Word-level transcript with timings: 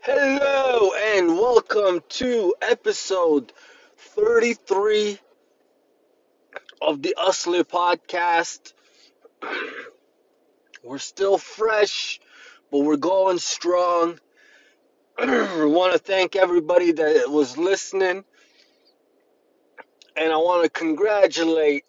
Hello 0.00 0.92
and 0.94 1.36
welcome 1.36 2.00
to 2.08 2.54
episode 2.62 3.52
33 3.96 5.18
of 6.80 7.02
the 7.02 7.16
Usler 7.18 7.64
podcast. 7.64 8.72
We're 10.84 10.98
still 10.98 11.36
fresh, 11.36 12.20
but 12.70 12.78
we're 12.78 12.96
going 12.96 13.38
strong. 13.38 14.20
I 15.18 15.64
want 15.64 15.94
to 15.94 15.98
thank 15.98 16.36
everybody 16.36 16.92
that 16.92 17.28
was 17.28 17.58
listening, 17.58 18.24
and 20.16 20.32
I 20.32 20.36
want 20.36 20.62
to 20.62 20.70
congratulate 20.70 21.84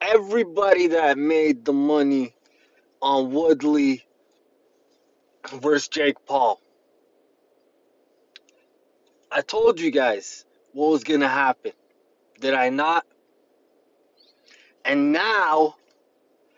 everybody 0.00 0.88
that 0.88 1.16
made 1.16 1.64
the 1.64 1.72
money 1.72 2.34
on 3.00 3.30
Woodley 3.32 4.04
versus 5.52 5.86
Jake 5.88 6.16
Paul. 6.26 6.60
I 9.30 9.42
told 9.42 9.80
you 9.80 9.90
guys 9.90 10.44
what 10.72 10.90
was 10.90 11.04
going 11.04 11.20
to 11.20 11.28
happen. 11.28 11.72
Did 12.40 12.54
I 12.54 12.68
not? 12.68 13.04
And 14.84 15.12
now, 15.12 15.76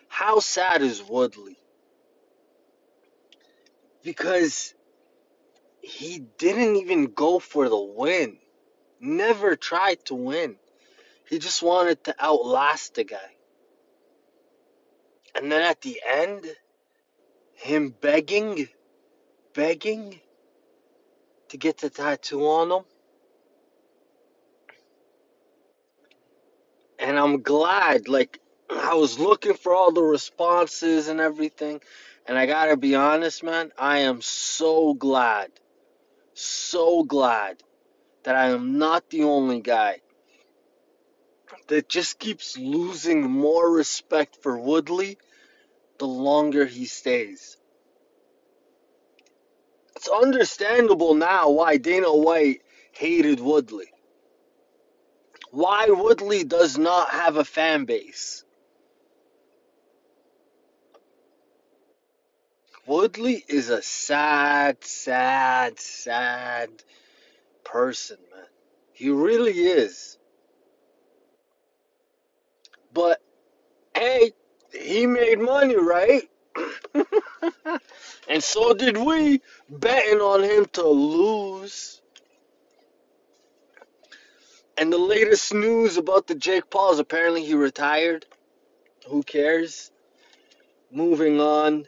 how 0.08 0.40
sad 0.40 0.82
is 0.82 1.02
Woodley? 1.02 1.56
Because 4.02 4.74
he 5.80 6.18
didn't 6.36 6.76
even 6.76 7.06
go 7.06 7.38
for 7.38 7.68
the 7.68 7.78
win. 7.78 8.38
Never 9.00 9.56
tried 9.56 10.04
to 10.06 10.14
win. 10.14 10.56
He 11.28 11.38
just 11.38 11.62
wanted 11.62 12.04
to 12.04 12.14
outlast 12.20 12.94
the 12.94 13.04
guy. 13.04 13.36
And 15.34 15.52
then 15.52 15.62
at 15.62 15.80
the 15.80 16.00
end, 16.06 16.46
him 17.54 17.94
begging, 18.00 18.68
begging 19.54 20.20
to 21.48 21.56
get 21.56 21.78
the 21.78 21.90
tattoo 21.90 22.46
on 22.46 22.68
them. 22.68 22.84
And 26.98 27.18
I'm 27.18 27.42
glad, 27.42 28.08
like, 28.08 28.40
I 28.70 28.94
was 28.94 29.18
looking 29.18 29.54
for 29.54 29.74
all 29.74 29.92
the 29.92 30.02
responses 30.02 31.08
and 31.08 31.20
everything. 31.20 31.80
And 32.26 32.36
I 32.36 32.46
gotta 32.46 32.76
be 32.76 32.94
honest, 32.94 33.42
man, 33.42 33.72
I 33.78 33.98
am 33.98 34.20
so 34.20 34.94
glad, 34.94 35.50
so 36.34 37.04
glad 37.04 37.62
that 38.24 38.34
I 38.34 38.48
am 38.48 38.78
not 38.78 39.08
the 39.10 39.24
only 39.24 39.60
guy 39.60 40.00
that 41.68 41.88
just 41.88 42.18
keeps 42.18 42.58
losing 42.58 43.22
more 43.30 43.70
respect 43.70 44.38
for 44.42 44.58
Woodley 44.58 45.18
the 45.98 46.06
longer 46.06 46.66
he 46.66 46.86
stays. 46.86 47.57
It's 49.98 50.06
understandable 50.06 51.14
now 51.14 51.50
why 51.50 51.76
Dana 51.76 52.14
White 52.14 52.62
hated 52.92 53.40
Woodley. 53.40 53.92
Why 55.50 55.88
Woodley 55.88 56.44
does 56.44 56.78
not 56.78 57.10
have 57.10 57.36
a 57.36 57.44
fan 57.44 57.84
base. 57.84 58.44
Woodley 62.86 63.44
is 63.48 63.70
a 63.70 63.82
sad, 63.82 64.84
sad, 64.84 65.80
sad 65.80 66.70
person, 67.64 68.18
man. 68.32 68.46
He 68.92 69.10
really 69.10 69.58
is. 69.58 70.16
But 72.94 73.20
hey, 73.96 74.30
he 74.72 75.08
made 75.08 75.40
money, 75.40 75.74
right? 75.74 76.22
and 78.28 78.42
so 78.42 78.74
did 78.74 78.96
we, 78.96 79.40
betting 79.68 80.20
on 80.20 80.42
him 80.42 80.66
to 80.72 80.86
lose. 80.86 82.00
And 84.76 84.92
the 84.92 84.98
latest 84.98 85.52
news 85.52 85.96
about 85.96 86.26
the 86.26 86.34
Jake 86.34 86.70
Paul 86.70 86.92
is 86.92 86.98
apparently 86.98 87.44
he 87.44 87.54
retired. 87.54 88.26
Who 89.08 89.22
cares? 89.22 89.90
Moving 90.92 91.40
on. 91.40 91.86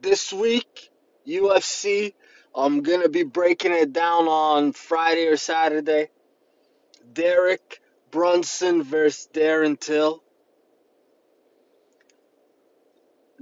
This 0.00 0.32
week, 0.32 0.90
UFC, 1.26 2.14
I'm 2.54 2.82
gonna 2.82 3.08
be 3.08 3.22
breaking 3.22 3.72
it 3.72 3.92
down 3.92 4.26
on 4.26 4.72
Friday 4.72 5.26
or 5.26 5.36
Saturday. 5.36 6.08
Derek 7.12 7.80
Brunson 8.10 8.82
versus 8.82 9.28
Darren 9.32 9.78
Till. 9.78 10.22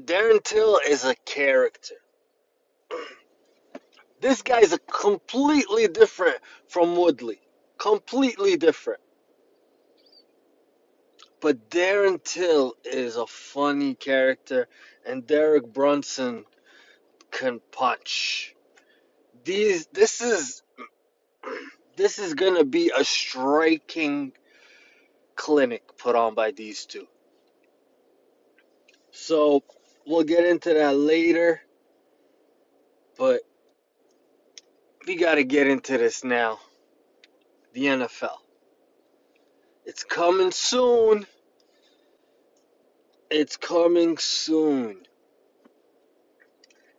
Darren 0.02 0.42
Till 0.42 0.78
is 0.86 1.04
a 1.04 1.14
character. 1.24 1.96
This 4.20 4.42
guy's 4.42 4.72
a 4.72 4.80
completely 4.80 5.86
different 5.86 6.38
from 6.66 6.96
Woodley. 6.96 7.40
Completely 7.78 8.56
different. 8.56 9.00
But 11.40 11.70
Darren 11.70 12.20
Till 12.24 12.74
is 12.84 13.16
a 13.16 13.28
funny 13.28 13.94
character, 13.94 14.66
and 15.06 15.24
Derek 15.24 15.72
Brunson 15.72 16.44
can 17.30 17.60
punch. 17.70 18.56
These, 19.44 19.86
this 19.92 20.20
is, 20.20 20.64
this 21.96 22.18
is 22.18 22.34
gonna 22.34 22.64
be 22.64 22.90
a 22.96 23.04
striking 23.04 24.32
clinic 25.36 25.96
put 25.96 26.16
on 26.16 26.34
by 26.34 26.50
these 26.50 26.86
two. 26.86 27.06
So 29.12 29.62
we'll 30.08 30.24
get 30.24 30.46
into 30.46 30.72
that 30.72 30.96
later, 30.96 31.60
but 33.18 33.42
we 35.06 35.16
gotta 35.16 35.44
get 35.44 35.66
into 35.66 35.98
this 35.98 36.24
now. 36.24 36.58
The 37.74 37.84
NFL. 37.84 38.36
It's 39.84 40.04
coming 40.04 40.50
soon. 40.50 41.26
It's 43.30 43.56
coming 43.56 44.16
soon. 44.16 45.02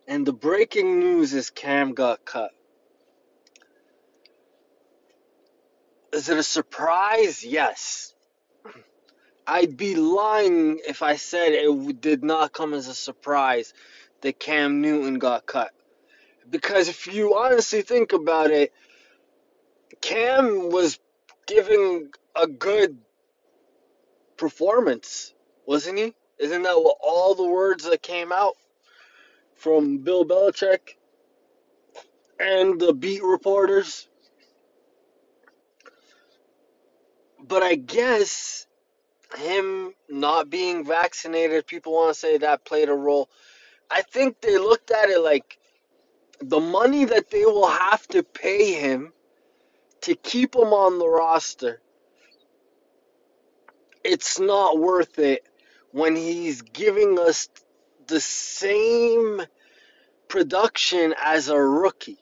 And 0.06 0.24
the 0.24 0.32
breaking 0.32 1.00
news 1.00 1.34
is 1.34 1.50
Cam 1.50 1.92
got 1.92 2.24
cut. 2.24 2.52
Is 6.12 6.28
it 6.28 6.38
a 6.38 6.42
surprise? 6.42 7.44
Yes. 7.44 8.12
I'd 9.50 9.76
be 9.76 9.96
lying 9.96 10.78
if 10.86 11.02
I 11.02 11.16
said 11.16 11.50
it 11.50 12.00
did 12.00 12.22
not 12.22 12.52
come 12.52 12.72
as 12.72 12.86
a 12.86 12.94
surprise 12.94 13.74
that 14.20 14.38
Cam 14.38 14.80
Newton 14.80 15.18
got 15.18 15.44
cut. 15.44 15.72
Because 16.48 16.88
if 16.88 17.12
you 17.12 17.36
honestly 17.36 17.82
think 17.82 18.12
about 18.12 18.52
it, 18.52 18.72
Cam 20.00 20.70
was 20.70 21.00
giving 21.48 22.12
a 22.36 22.46
good 22.46 22.98
performance, 24.36 25.34
wasn't 25.66 25.98
he? 25.98 26.14
Isn't 26.38 26.62
that 26.62 26.80
what 26.80 26.98
all 27.02 27.34
the 27.34 27.48
words 27.48 27.82
that 27.90 28.02
came 28.02 28.30
out 28.30 28.54
from 29.56 29.98
Bill 29.98 30.24
Belichick 30.24 30.96
and 32.38 32.80
the 32.80 32.92
beat 32.92 33.24
reporters? 33.24 34.06
But 37.42 37.64
I 37.64 37.74
guess 37.74 38.68
him 39.36 39.94
not 40.08 40.50
being 40.50 40.84
vaccinated, 40.84 41.66
people 41.66 41.92
want 41.92 42.14
to 42.14 42.18
say 42.18 42.38
that 42.38 42.64
played 42.64 42.88
a 42.88 42.94
role. 42.94 43.28
I 43.90 44.02
think 44.02 44.40
they 44.40 44.58
looked 44.58 44.90
at 44.90 45.10
it 45.10 45.20
like 45.20 45.58
the 46.40 46.60
money 46.60 47.04
that 47.06 47.30
they 47.30 47.44
will 47.44 47.68
have 47.68 48.06
to 48.08 48.22
pay 48.22 48.74
him 48.74 49.12
to 50.02 50.14
keep 50.14 50.54
him 50.54 50.72
on 50.72 50.98
the 50.98 51.08
roster, 51.08 51.80
it's 54.04 54.40
not 54.40 54.78
worth 54.78 55.18
it 55.18 55.46
when 55.92 56.16
he's 56.16 56.62
giving 56.62 57.18
us 57.18 57.48
the 58.06 58.20
same 58.20 59.42
production 60.28 61.14
as 61.22 61.48
a 61.48 61.58
rookie. 61.60 62.18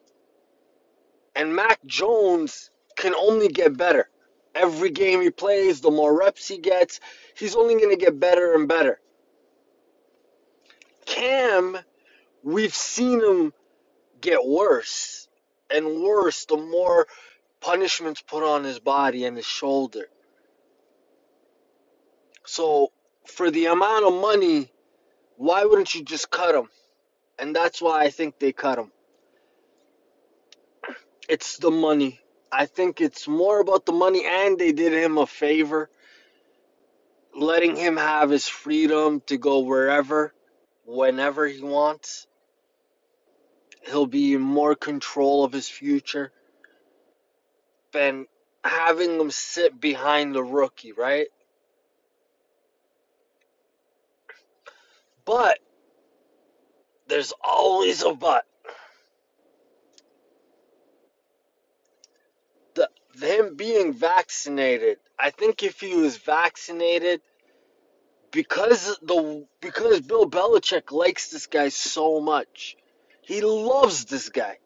And 1.37 1.55
Mac 1.55 1.85
Jones 1.87 2.71
can 2.97 3.15
only 3.15 3.49
get 3.49 3.77
better. 3.77 4.09
Every 4.55 4.91
game 4.91 5.21
he 5.21 5.31
plays, 5.31 5.81
the 5.81 5.91
more 5.91 6.19
reps 6.19 6.49
he 6.49 6.59
gets, 6.59 7.01
he's 7.37 7.55
only 7.55 7.75
going 7.75 7.91
to 7.91 7.97
get 7.97 8.19
better 8.19 8.55
and 8.55 8.67
better. 8.69 9.01
Cam, 11.07 11.79
we've 12.43 12.75
seen 12.75 13.21
him 13.21 13.53
get 14.21 14.45
worse 14.45 15.29
and 15.71 16.03
worse 16.03 16.45
the 16.47 16.57
more 16.57 17.07
punishments 17.61 18.21
put 18.21 18.43
on 18.43 18.65
his 18.65 18.79
body 18.79 19.25
and 19.25 19.37
his 19.37 19.47
shoulder. 19.47 20.07
So, 22.45 22.93
for 23.27 23.51
the 23.51 23.67
amount 23.67 24.07
of 24.07 24.15
money, 24.15 24.71
why 25.37 25.65
wouldn't 25.65 25.95
you 25.95 26.03
just 26.03 26.31
cut 26.31 26.55
him? 26.55 26.69
And 27.39 27.55
that's 27.55 27.81
why 27.81 28.03
I 28.03 28.11
think 28.11 28.39
they 28.39 28.53
cut 28.53 28.79
him. 28.79 28.91
It's 31.29 31.59
the 31.59 31.71
money. 31.71 32.21
I 32.53 32.67
think 32.67 33.01
it's 33.01 33.29
more 33.29 33.61
about 33.61 33.87
the 33.87 33.93
money, 33.93 34.25
and 34.27 34.59
they 34.59 34.73
did 34.73 34.93
him 34.93 35.19
a 35.19 35.27
favor, 35.27 35.91
letting 37.35 37.77
him 37.77 37.97
have 37.97 38.31
his 38.31 38.49
freedom 38.49 39.23
to 39.27 39.39
go 39.39 39.61
wherever, 39.61 40.35
whenever 40.87 41.47
he 41.47 41.63
wants. 41.63 42.19
he'll 43.87 44.07
be 44.07 44.35
in 44.35 44.41
more 44.41 44.75
control 44.75 45.45
of 45.45 45.53
his 45.53 45.69
future 45.69 46.33
than 47.93 48.27
having 48.65 49.21
him 49.21 49.31
sit 49.31 49.81
behind 49.81 50.35
the 50.35 50.45
rookie, 50.45 50.93
right? 50.93 51.29
But 55.25 55.59
there's 57.09 57.33
always 57.45 58.03
a 58.03 58.15
but. 58.15 58.45
Him 63.23 63.57
being 63.57 63.93
vaccinated, 63.93 64.99
I 65.19 65.31
think 65.31 65.63
if 65.63 65.81
he 65.81 65.95
was 65.97 66.17
vaccinated, 66.17 67.21
because 68.31 68.99
the 69.03 69.47
because 69.61 70.01
Bill 70.01 70.29
Belichick 70.29 70.93
likes 70.93 71.31
this 71.31 71.47
guy 71.47 71.69
so 71.71 72.21
much, 72.21 72.77
he 73.23 73.41
loves 73.41 74.05
this 74.05 74.29
guy. 74.29 74.59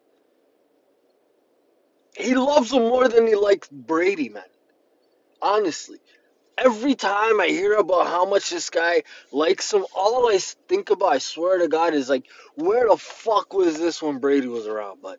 He 2.15 2.35
loves 2.35 2.71
him 2.71 2.83
more 2.83 3.07
than 3.07 3.25
he 3.25 3.35
likes 3.35 3.67
Brady, 3.69 4.29
man. 4.29 4.43
Honestly. 5.41 5.99
Every 6.55 6.93
time 6.93 7.41
I 7.41 7.47
hear 7.47 7.73
about 7.73 8.05
how 8.05 8.25
much 8.25 8.51
this 8.51 8.69
guy 8.69 9.03
likes 9.31 9.73
him, 9.73 9.85
all 9.95 10.29
I 10.29 10.37
think 10.37 10.91
about, 10.91 11.13
I 11.13 11.17
swear 11.17 11.57
to 11.57 11.67
God, 11.67 11.95
is 11.95 12.09
like, 12.09 12.25
where 12.53 12.87
the 12.87 12.95
fuck 12.95 13.53
was 13.53 13.79
this 13.79 14.03
when 14.03 14.19
Brady 14.19 14.47
was 14.47 14.67
around, 14.67 15.01
bud? 15.01 15.17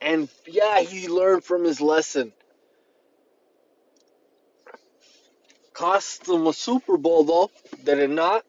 And 0.00 0.28
yeah, 0.46 0.80
he 0.80 1.08
learned 1.08 1.44
from 1.44 1.64
his 1.64 1.80
lesson. 1.80 2.32
Cost 5.72 6.28
him 6.28 6.46
a 6.46 6.52
Super 6.52 6.96
Bowl, 6.96 7.24
though, 7.24 7.50
did 7.84 7.98
it 7.98 8.10
not? 8.10 8.44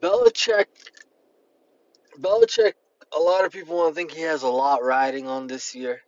Belichick, 0.00 0.66
Belichick, 2.20 2.74
a 3.12 3.18
lot 3.18 3.44
of 3.44 3.52
people 3.52 3.76
want 3.76 3.94
to 3.94 3.94
think 3.94 4.12
he 4.12 4.22
has 4.22 4.42
a 4.42 4.48
lot 4.48 4.84
riding 4.84 5.26
on 5.26 5.46
this 5.46 5.74
year. 5.74 6.02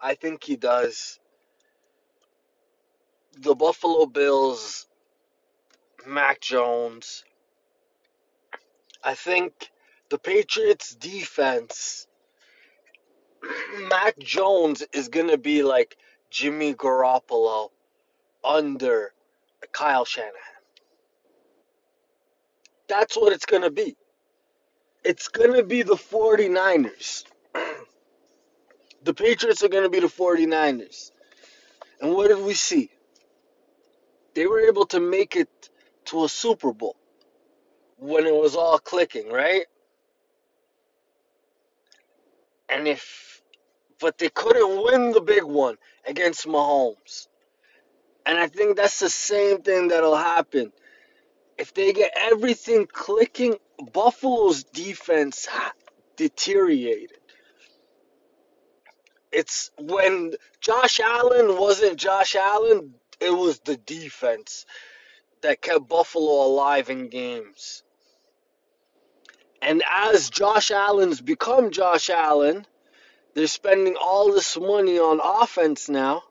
I 0.00 0.14
think 0.14 0.42
he 0.42 0.56
does. 0.56 1.18
The 3.38 3.54
Buffalo 3.54 4.06
Bills, 4.06 4.86
Mac 6.06 6.40
Jones. 6.40 7.24
I 9.04 9.14
think 9.14 9.70
the 10.10 10.18
Patriots 10.18 10.94
defense, 10.94 12.06
Mac 13.88 14.18
Jones 14.18 14.84
is 14.92 15.08
going 15.08 15.28
to 15.28 15.38
be 15.38 15.62
like 15.62 15.96
Jimmy 16.30 16.74
Garoppolo 16.74 17.70
under 18.44 19.12
Kyle 19.72 20.04
Shanahan. 20.04 20.34
That's 22.88 23.16
what 23.16 23.32
it's 23.32 23.44
going 23.44 23.62
to 23.62 23.70
be. 23.70 23.96
It's 25.04 25.28
going 25.28 25.54
to 25.54 25.62
be 25.62 25.82
the 25.82 25.94
49ers. 25.94 27.24
the 29.04 29.14
Patriots 29.14 29.62
are 29.62 29.68
going 29.68 29.84
to 29.84 29.90
be 29.90 30.00
the 30.00 30.06
49ers. 30.06 31.12
And 32.00 32.14
what 32.14 32.28
did 32.28 32.44
we 32.44 32.54
see? 32.54 32.90
They 34.34 34.46
were 34.46 34.60
able 34.60 34.86
to 34.86 35.00
make 35.00 35.36
it 35.36 35.48
to 36.06 36.24
a 36.24 36.28
Super 36.28 36.72
Bowl 36.72 36.96
when 37.96 38.26
it 38.26 38.34
was 38.34 38.54
all 38.54 38.78
clicking, 38.78 39.30
right? 39.30 39.66
And 42.68 42.86
if, 42.86 43.42
but 44.00 44.18
they 44.18 44.28
couldn't 44.28 44.82
win 44.84 45.12
the 45.12 45.20
big 45.20 45.44
one 45.44 45.76
against 46.06 46.46
Mahomes. 46.46 47.28
And 48.26 48.38
I 48.38 48.46
think 48.46 48.76
that's 48.76 49.00
the 49.00 49.10
same 49.10 49.62
thing 49.62 49.88
that'll 49.88 50.16
happen. 50.16 50.72
If 51.56 51.74
they 51.74 51.92
get 51.92 52.12
everything 52.14 52.86
clicking, 52.86 53.56
Buffalo's 53.92 54.64
defense 54.64 55.48
deteriorated. 56.16 57.18
It's 59.32 59.70
when 59.78 60.34
Josh 60.60 61.00
Allen 61.00 61.58
wasn't 61.58 61.98
Josh 61.98 62.34
Allen, 62.34 62.94
it 63.20 63.30
was 63.30 63.60
the 63.60 63.76
defense 63.76 64.66
that 65.42 65.60
kept 65.60 65.88
Buffalo 65.88 66.46
alive 66.46 66.90
in 66.90 67.08
games. 67.08 67.82
And 69.60 69.82
as 69.90 70.30
Josh 70.30 70.70
Allen's 70.70 71.20
become 71.20 71.70
Josh 71.70 72.10
Allen, 72.10 72.66
they're 73.34 73.46
spending 73.46 73.96
all 73.96 74.32
this 74.32 74.56
money 74.56 74.98
on 74.98 75.20
offense 75.22 75.88
now. 75.88 76.22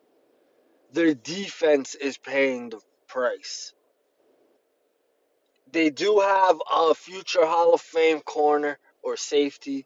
Their 0.93 1.13
defense 1.13 1.95
is 1.95 2.17
paying 2.17 2.69
the 2.69 2.79
price. 3.07 3.73
They 5.71 5.89
do 5.89 6.19
have 6.19 6.61
a 6.73 6.93
future 6.93 7.45
Hall 7.45 7.73
of 7.73 7.81
Fame 7.81 8.21
corner 8.21 8.79
or 9.03 9.17
safety, 9.17 9.85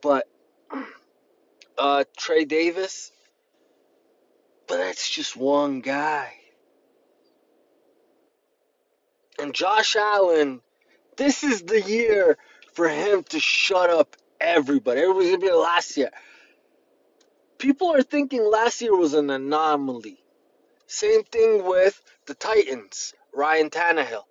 but 0.00 0.26
uh, 1.78 2.04
Tre'Davious, 2.18 3.10
but 4.68 4.78
that's 4.78 5.08
just 5.08 5.36
one 5.36 5.80
guy. 5.80 6.32
And 9.38 9.52
Josh 9.52 9.96
Allen, 9.96 10.60
this 11.16 11.42
is 11.42 11.62
the 11.62 11.80
year 11.80 12.38
for 12.74 12.88
him 12.88 13.24
to 13.30 13.40
shut 13.40 13.90
up 13.90 14.16
everybody. 14.40 15.00
Everybody's 15.00 15.30
gonna 15.32 15.40
be 15.46 15.52
last 15.52 15.96
year. 15.96 16.10
People 17.58 17.94
are 17.94 18.02
thinking 18.02 18.44
last 18.44 18.82
year 18.82 18.96
was 18.96 19.14
an 19.14 19.30
anomaly. 19.30 20.18
Same 20.86 21.24
thing 21.24 21.64
with 21.66 22.00
the 22.26 22.34
Titans, 22.34 23.14
Ryan 23.34 23.70
Tannehill. 23.70 24.24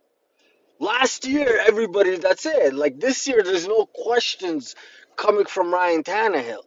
Last 0.80 1.26
year, 1.28 1.62
everybody, 1.68 2.18
that's 2.18 2.46
it. 2.46 2.74
Like 2.74 3.00
this 3.00 3.28
year, 3.28 3.44
there's 3.44 3.68
no 3.68 3.86
questions 3.88 4.76
coming 5.16 5.46
from 5.46 5.74
Ryan 5.74 6.04
Tannehill. 6.04 6.64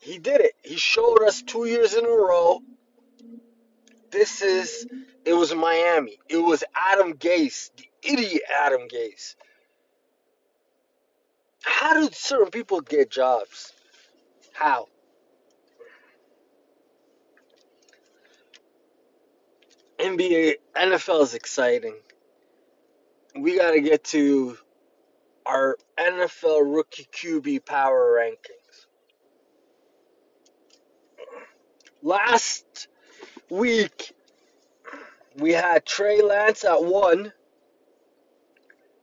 He 0.00 0.18
did 0.18 0.40
it. 0.40 0.52
He 0.62 0.76
showed 0.76 1.22
us 1.22 1.42
two 1.42 1.66
years 1.66 1.94
in 1.94 2.04
a 2.04 2.08
row. 2.08 2.60
This 4.10 4.42
is, 4.42 4.86
it 5.24 5.34
was 5.34 5.54
Miami. 5.54 6.18
It 6.28 6.38
was 6.38 6.64
Adam 6.74 7.14
Gase, 7.14 7.70
the 7.76 7.84
idiot 8.02 8.42
Adam 8.60 8.88
Gase. 8.88 9.34
How 11.62 11.94
do 11.94 12.08
certain 12.12 12.50
people 12.50 12.80
get 12.80 13.10
jobs? 13.10 13.72
How? 14.52 14.88
NBA, 19.98 20.54
NFL 20.74 21.22
is 21.22 21.34
exciting. 21.34 21.94
We 23.38 23.56
got 23.56 23.70
to 23.72 23.80
get 23.80 24.04
to 24.04 24.58
our 25.46 25.78
NFL 25.98 26.74
rookie 26.74 27.06
QB 27.12 27.64
power 27.64 28.20
rankings. 28.20 28.86
Last 32.02 32.88
week, 33.48 34.12
we 35.36 35.52
had 35.52 35.86
Trey 35.86 36.20
Lance 36.20 36.64
at 36.64 36.82
one, 36.82 37.32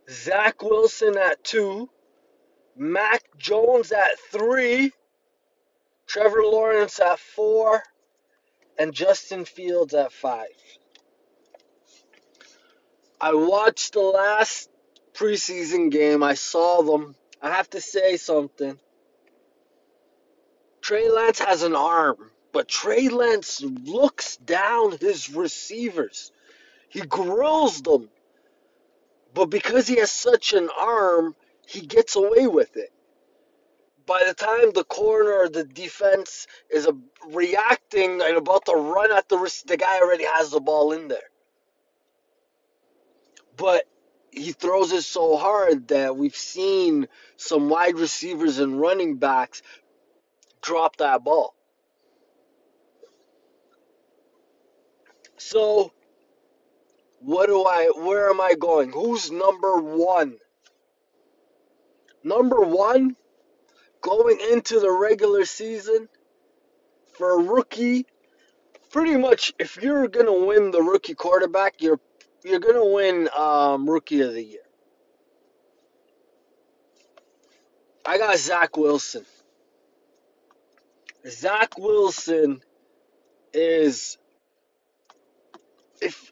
Zach 0.09 0.63
Wilson 0.63 1.17
at 1.17 1.43
two, 1.43 1.89
Mac 2.75 3.23
Jones 3.37 3.91
at 3.91 4.19
three, 4.31 4.91
Trevor 6.07 6.43
Lawrence 6.43 6.99
at 6.99 7.19
four, 7.19 7.83
and 8.77 8.93
Justin 8.93 9.45
Fields 9.45 9.93
at 9.93 10.11
five. 10.11 10.47
I 13.21 13.33
watched 13.35 13.93
the 13.93 14.01
last 14.01 14.69
preseason 15.13 15.91
game. 15.91 16.23
I 16.23 16.33
saw 16.33 16.81
them. 16.81 17.15
I 17.41 17.51
have 17.51 17.69
to 17.71 17.81
say 17.81 18.17
something. 18.17 18.79
Trey 20.81 21.09
Lance 21.09 21.39
has 21.39 21.61
an 21.61 21.75
arm, 21.75 22.31
but 22.51 22.67
Trey 22.67 23.09
Lance 23.09 23.61
looks 23.61 24.37
down 24.37 24.97
his 24.97 25.29
receivers. 25.29 26.31
He 26.87 27.01
grills 27.01 27.81
them. 27.81 28.09
But 29.33 29.47
because 29.47 29.87
he 29.87 29.97
has 29.97 30.11
such 30.11 30.53
an 30.53 30.69
arm, 30.77 31.35
he 31.67 31.81
gets 31.81 32.15
away 32.15 32.47
with 32.47 32.75
it. 32.77 32.91
By 34.05 34.23
the 34.25 34.33
time 34.33 34.71
the 34.73 34.83
corner 34.83 35.33
or 35.33 35.49
the 35.49 35.63
defense 35.63 36.47
is 36.69 36.87
reacting 37.27 38.21
and 38.21 38.37
about 38.37 38.65
to 38.65 38.73
run 38.73 39.11
at 39.11 39.29
the 39.29 39.37
wrist, 39.37 39.67
the 39.67 39.77
guy 39.77 39.99
already 39.99 40.25
has 40.25 40.49
the 40.49 40.59
ball 40.59 40.93
in 40.93 41.07
there. 41.07 41.29
But 43.55 43.85
he 44.31 44.51
throws 44.51 44.91
it 44.93 45.03
so 45.03 45.37
hard 45.37 45.89
that 45.89 46.17
we've 46.17 46.35
seen 46.35 47.07
some 47.37 47.69
wide 47.69 47.97
receivers 47.99 48.59
and 48.59 48.79
running 48.79 49.17
backs 49.17 49.61
drop 50.61 50.97
that 50.97 51.23
ball. 51.23 51.53
So, 55.37 55.91
what 57.21 57.47
do 57.47 57.63
I, 57.63 57.91
where 57.95 58.29
am 58.29 58.41
I 58.41 58.53
going? 58.59 58.91
Who's 58.91 59.31
number 59.31 59.77
one? 59.77 60.37
Number 62.23 62.61
one, 62.61 63.15
going 64.01 64.39
into 64.51 64.79
the 64.79 64.91
regular 64.91 65.45
season 65.45 66.09
for 67.17 67.39
a 67.39 67.43
rookie, 67.43 68.05
pretty 68.91 69.17
much 69.17 69.53
if 69.59 69.77
you're 69.81 70.07
going 70.07 70.25
to 70.25 70.45
win 70.47 70.71
the 70.71 70.81
rookie 70.81 71.15
quarterback, 71.15 71.81
you're 71.81 71.99
you're 72.43 72.59
gonna 72.59 72.85
win 72.85 73.29
um, 73.37 73.89
Rookie 73.89 74.21
of 74.21 74.33
the 74.33 74.43
Year. 74.43 74.61
I 78.05 78.17
got 78.17 78.37
Zach 78.37 78.77
Wilson. 78.77 79.25
Zach 81.27 81.77
Wilson 81.77 82.61
is 83.53 84.17
if 86.01 86.31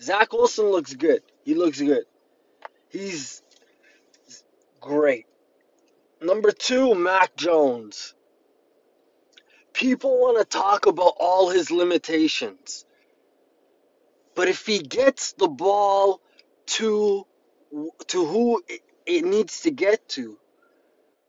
Zach 0.00 0.32
Wilson 0.32 0.66
looks 0.66 0.94
good. 0.94 1.22
He 1.44 1.54
looks 1.54 1.80
good. 1.80 2.04
He's 2.88 3.42
great. 4.80 5.26
Number 6.22 6.52
two, 6.52 6.94
Mac 6.94 7.36
Jones. 7.36 8.14
People 9.72 10.18
want 10.18 10.38
to 10.38 10.44
talk 10.44 10.86
about 10.86 11.14
all 11.18 11.50
his 11.50 11.70
limitations. 11.70 12.84
But 14.34 14.48
if 14.48 14.66
he 14.66 14.78
gets 14.78 15.32
the 15.32 15.48
ball 15.48 16.20
to 16.66 17.26
to 18.08 18.26
who 18.26 18.62
it 19.06 19.24
needs 19.24 19.60
to 19.62 19.70
get 19.70 20.08
to, 20.10 20.38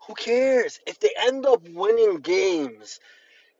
who 0.07 0.13
cares? 0.15 0.79
If 0.87 0.99
they 0.99 1.11
end 1.17 1.45
up 1.45 1.67
winning 1.69 2.17
games 2.17 2.99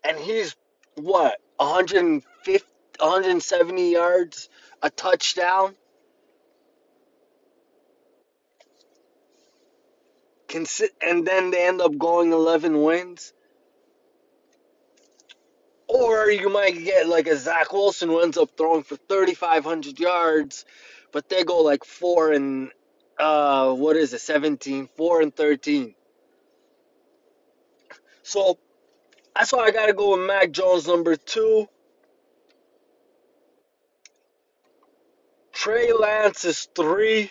and 0.04 0.18
he's 0.18 0.56
what 0.96 1.40
150 1.58 2.71
170 3.00 3.92
yards 3.92 4.50
a 4.82 4.90
touchdown. 4.90 5.76
And 11.02 11.26
then 11.26 11.52
they 11.52 11.68
end 11.68 11.82
up 11.82 11.98
going 11.98 12.34
11 12.34 12.82
wins. 12.82 13.34
Or 15.88 16.30
you 16.30 16.50
might 16.50 16.84
get 16.84 17.08
like 17.08 17.28
a 17.28 17.38
Zach 17.38 17.72
Wilson 17.72 18.10
who 18.10 18.20
ends 18.20 18.38
up 18.38 18.50
throwing 18.58 18.84
for 18.84 18.98
3500 18.98 20.00
yards 20.00 20.66
but 21.12 21.30
they 21.30 21.44
go 21.44 21.60
like 21.62 21.84
4 21.84 22.34
and 22.34 22.72
uh 23.20 23.74
what 23.74 23.96
is 23.98 24.14
it 24.14 24.22
17 24.22 24.90
4 24.96 25.22
and 25.22 25.36
13 25.36 25.94
so 28.24 28.58
that's 29.36 29.54
why 29.54 29.66
I 29.66 29.72
got 29.72 29.88
to 29.88 29.94
go 29.94 30.18
with 30.18 30.28
Mac 30.28 30.52
Jones 30.52 30.88
number 30.88 31.16
2 31.16 31.68
Trey 35.62 35.94
Lance 35.94 36.44
is 36.44 36.68
three. 36.74 37.30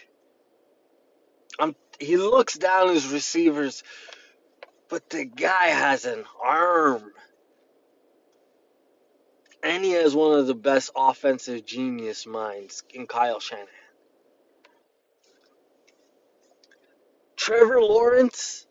I'm, 1.59 1.75
he 1.99 2.17
looks 2.17 2.57
down 2.57 2.95
his 2.95 3.09
receivers, 3.09 3.83
but 4.89 5.11
the 5.11 5.25
guy 5.25 5.67
has 5.67 6.05
an 6.05 6.25
arm. 6.41 7.11
And 9.65 9.85
he 9.85 9.91
has 9.95 10.15
one 10.15 10.39
of 10.39 10.47
the 10.47 10.55
best 10.55 10.93
offensive 10.95 11.67
genius 11.67 12.25
minds 12.25 12.85
in 12.95 13.09
Kyle 13.09 13.41
Shanahan. 13.41 13.67
Trevor 17.35 17.83
Lawrence, 17.83 18.65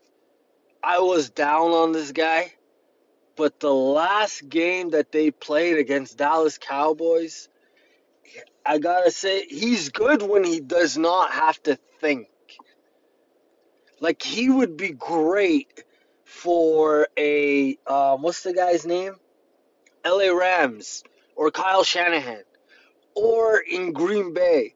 I 0.82 1.00
was 1.00 1.30
down 1.30 1.72
on 1.72 1.92
this 1.92 2.14
guy, 2.14 2.54
but 3.36 3.60
the 3.60 3.74
last 3.74 4.48
game 4.48 4.92
that 4.92 5.12
they 5.12 5.32
played 5.32 5.78
against 5.78 6.18
Dallas 6.18 6.58
Cowboys, 6.58 7.50
I 8.66 8.78
gotta 8.80 9.12
say, 9.12 9.46
he's 9.46 9.90
good 9.90 10.22
when 10.22 10.44
he 10.44 10.60
does 10.60 10.98
not 10.98 11.32
have 11.32 11.62
to 11.64 11.78
think. 12.02 12.28
Like 14.00 14.22
he 14.22 14.50
would 14.50 14.78
be 14.78 14.92
great 14.92 15.84
for 16.26 17.08
a 17.18 17.78
um, 17.88 18.22
what's 18.22 18.44
the 18.44 18.54
guy's 18.54 18.86
name? 18.86 19.16
L.A. 20.06 20.34
Rams 20.34 21.04
or 21.36 21.52
Kyle 21.52 21.84
Shanahan 21.84 22.44
or 23.16 23.58
in 23.60 23.92
Green 23.94 24.34
Bay, 24.34 24.76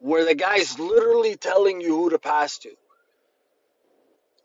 where 0.00 0.24
the 0.24 0.34
guy's 0.34 0.78
literally 0.78 1.36
telling 1.36 1.80
you 1.80 1.96
who 1.96 2.10
to 2.10 2.18
pass 2.18 2.58
to. 2.58 2.70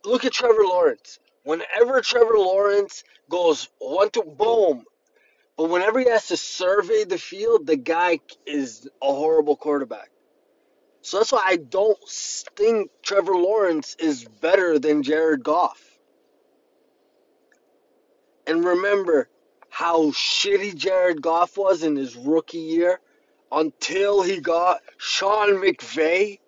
Look 0.06 0.25
at 0.25 0.34
Trevor 0.34 0.64
Lawrence. 0.64 1.20
Whenever 1.44 2.02
Trevor 2.02 2.38
Lawrence 2.38 3.04
goes 3.30 3.70
one 3.80 4.10
to 4.12 4.24
boom, 4.24 4.86
but 5.57 5.69
whenever 5.69 6.00
he 6.00 6.09
has 6.09 6.27
to 6.27 6.38
survey 6.38 7.05
the 7.05 7.17
field, 7.17 7.65
the 7.65 7.77
guy 7.77 8.19
is 8.45 8.88
a 9.01 9.07
horrible 9.07 9.55
quarterback. 9.55 10.09
So 11.01 11.17
that's 11.17 11.31
why 11.31 11.43
I 11.45 11.57
don't 11.57 11.97
think 12.09 12.89
Trevor 13.03 13.35
Lawrence 13.35 13.95
is 14.00 14.25
better 14.41 14.79
than 14.79 15.03
Jared 15.03 15.43
Goff. 15.43 15.81
And 18.47 18.65
remember 18.65 19.29
how 19.69 20.12
shitty 20.12 20.75
Jared 20.75 21.21
Goff 21.21 21.57
was 21.57 21.83
in 21.83 21.95
his 21.95 22.15
rookie 22.15 22.57
year 22.57 23.00
until 23.51 24.24
he 24.24 24.39
got 24.39 24.81
Sean 24.97 25.50
McVay. 25.55 26.39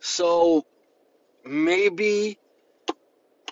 So 0.00 0.66
maybe 1.44 2.38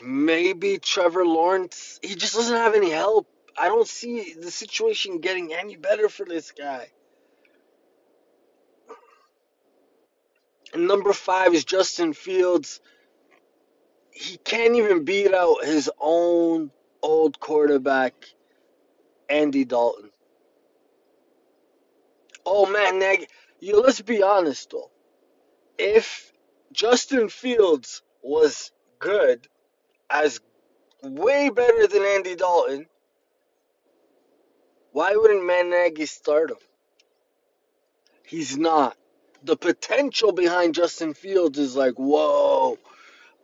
maybe 0.02 0.78
Trevor 0.78 1.24
Lawrence, 1.24 1.98
he 2.02 2.14
just 2.14 2.34
doesn't 2.34 2.56
have 2.56 2.74
any 2.74 2.90
help. 2.90 3.26
I 3.56 3.68
don't 3.68 3.88
see 3.88 4.34
the 4.34 4.50
situation 4.50 5.20
getting 5.20 5.52
any 5.52 5.76
better 5.76 6.08
for 6.08 6.24
this 6.24 6.52
guy. 6.52 6.88
And 10.72 10.86
number 10.86 11.12
five 11.12 11.54
is 11.54 11.64
Justin 11.64 12.12
Fields. 12.12 12.80
He 14.12 14.36
can't 14.38 14.74
even 14.76 15.04
beat 15.04 15.32
out 15.32 15.64
his 15.64 15.90
own 16.00 16.70
old 17.02 17.40
quarterback, 17.40 18.14
Andy 19.28 19.64
Dalton. 19.64 20.10
Oh 22.44 22.66
man, 22.66 22.98
Neg, 22.98 23.28
you 23.60 23.80
let's 23.80 24.00
be 24.00 24.22
honest 24.22 24.70
though. 24.70 24.90
If 25.78 26.32
Justin 26.72 27.28
Fields 27.28 28.02
was 28.22 28.72
good, 28.98 29.46
as 30.10 30.40
way 31.02 31.50
better 31.50 31.86
than 31.86 32.02
Andy 32.02 32.34
Dalton, 32.34 32.86
why 34.92 35.14
wouldn't 35.14 35.44
Matt 35.44 35.66
Nagy 35.66 36.06
start 36.06 36.50
him? 36.50 36.56
He's 38.26 38.56
not. 38.56 38.96
The 39.44 39.56
potential 39.56 40.32
behind 40.32 40.74
Justin 40.74 41.14
Fields 41.14 41.58
is 41.58 41.76
like, 41.76 41.94
whoa, 41.94 42.78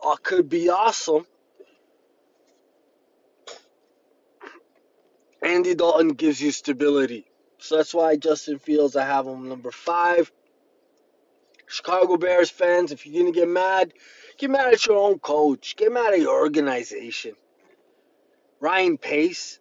uh, 0.04 0.16
could 0.16 0.48
be 0.48 0.68
awesome. 0.68 1.26
Andy 5.42 5.74
Dalton 5.74 6.08
gives 6.08 6.40
you 6.40 6.50
stability. 6.50 7.26
So 7.58 7.76
that's 7.76 7.94
why 7.94 8.16
Justin 8.16 8.58
Fields, 8.58 8.96
I 8.96 9.04
have 9.04 9.26
him 9.26 9.48
number 9.48 9.70
five. 9.70 10.32
Chicago 11.66 12.16
Bears 12.16 12.50
fans, 12.50 12.92
if 12.92 13.06
you're 13.06 13.22
going 13.22 13.32
to 13.32 13.38
get 13.38 13.48
mad, 13.48 13.92
Get 14.38 14.50
mad 14.50 14.72
at 14.72 14.86
your 14.86 14.98
own 14.98 15.18
coach. 15.20 15.76
Get 15.76 15.92
mad 15.92 16.14
at 16.14 16.20
your 16.20 16.40
organization. 16.40 17.34
Ryan 18.60 18.98
Pace. 18.98 19.60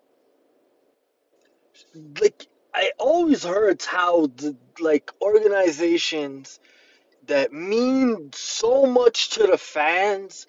Like 2.21 2.47
I 2.73 2.91
always 2.99 3.43
heard 3.43 3.81
how 3.83 4.27
the 4.27 4.55
like 4.79 5.11
organizations 5.21 6.59
that 7.27 7.53
mean 7.53 8.31
so 8.33 8.85
much 8.85 9.31
to 9.31 9.47
the 9.47 9.57
fans 9.57 10.47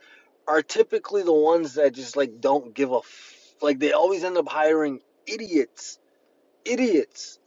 are 0.49 0.63
typically 0.63 1.23
the 1.23 1.33
ones 1.33 1.75
that 1.75 1.95
just 1.95 2.17
like 2.17 2.41
don't 2.41 2.75
give 2.75 2.93
a 2.93 2.99
f- 2.99 3.55
like 3.63 3.79
they 3.79 3.93
always 3.93 4.25
end 4.25 4.39
up 4.39 4.49
hiring 4.49 5.01
idiots. 5.27 5.99
Idiots. 6.65 7.39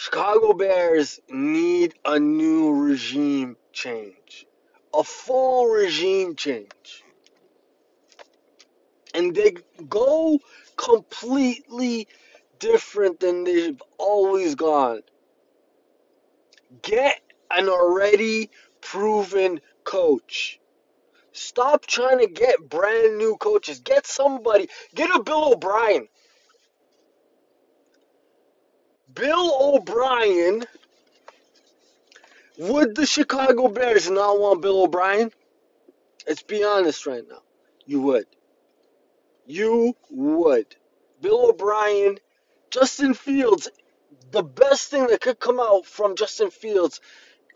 Chicago 0.00 0.52
Bears 0.52 1.18
need 1.28 1.92
a 2.04 2.20
new 2.20 2.72
regime 2.72 3.56
change, 3.72 4.46
a 4.94 5.02
full 5.02 5.66
regime 5.66 6.36
change. 6.36 7.02
And 9.12 9.34
they 9.34 9.56
go 9.88 10.38
completely 10.76 12.06
different 12.60 13.18
than 13.18 13.42
they've 13.42 13.82
always 13.98 14.54
gone. 14.54 15.02
Get 16.80 17.20
an 17.50 17.68
already 17.68 18.50
proven 18.80 19.60
coach. 19.82 20.60
Stop 21.32 21.86
trying 21.86 22.20
to 22.20 22.28
get 22.28 22.68
brand 22.68 23.18
new 23.18 23.36
coaches. 23.36 23.80
Get 23.80 24.06
somebody. 24.06 24.68
Get 24.94 25.10
a 25.10 25.20
Bill 25.24 25.54
O'Brien. 25.54 26.06
Bill 29.18 29.74
O'Brien. 29.74 30.64
Would 32.56 32.94
the 32.94 33.06
Chicago 33.06 33.68
Bears 33.68 34.08
not 34.08 34.38
want 34.38 34.62
Bill 34.62 34.82
O'Brien? 34.82 35.32
Let's 36.26 36.42
be 36.42 36.62
honest 36.62 37.06
right 37.06 37.24
now. 37.28 37.42
You 37.84 38.00
would. 38.02 38.26
You 39.46 39.96
would. 40.10 40.76
Bill 41.20 41.50
O'Brien, 41.50 42.18
Justin 42.70 43.14
Fields. 43.14 43.68
The 44.30 44.42
best 44.42 44.90
thing 44.90 45.08
that 45.08 45.20
could 45.20 45.40
come 45.40 45.58
out 45.58 45.86
from 45.86 46.14
Justin 46.14 46.50
Fields 46.50 47.00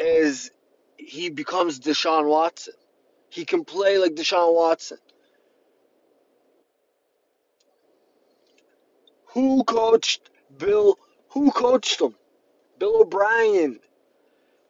is 0.01 0.51
he 0.97 1.31
becomes 1.31 1.79
Deshaun 1.79 2.29
Watson. 2.29 2.75
He 3.29 3.45
can 3.45 3.65
play 3.65 3.99
like 3.99 4.15
Deshaun 4.15 4.55
Watson. 4.55 4.99
Who 9.27 9.65
coached 9.65 10.29
Bill 10.59 10.99
who 11.33 11.51
coached 11.51 12.01
him? 12.01 12.15
Bill 12.79 13.03
O'Brien. 13.03 13.81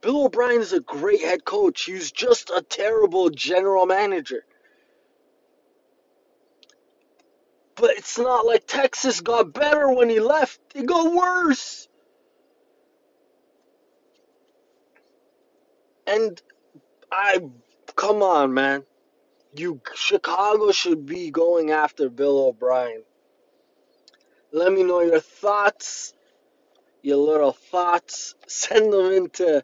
Bill 0.00 0.26
O'Brien 0.26 0.60
is 0.60 0.72
a 0.72 0.80
great 0.80 1.20
head 1.20 1.44
coach. 1.44 1.84
He 1.84 1.94
was 1.94 2.12
just 2.12 2.50
a 2.50 2.62
terrible 2.62 3.30
general 3.30 3.86
manager. 3.86 4.44
But 7.76 7.90
it's 7.92 8.18
not 8.18 8.46
like 8.46 8.66
Texas 8.66 9.20
got 9.20 9.52
better 9.52 9.92
when 9.92 10.08
he 10.08 10.20
left. 10.20 10.60
It 10.74 10.86
got 10.86 11.12
worse. 11.12 11.88
And 16.06 16.40
I 17.10 17.38
come 17.96 18.22
on, 18.22 18.54
man. 18.54 18.84
You 19.56 19.80
Chicago 19.94 20.72
should 20.72 21.06
be 21.06 21.30
going 21.30 21.70
after 21.70 22.08
Bill 22.08 22.46
O'Brien. 22.46 23.02
Let 24.52 24.72
me 24.72 24.82
know 24.82 25.00
your 25.00 25.20
thoughts, 25.20 26.14
your 27.02 27.18
little 27.18 27.52
thoughts. 27.52 28.34
Send 28.46 28.92
them 28.92 29.12
into 29.12 29.62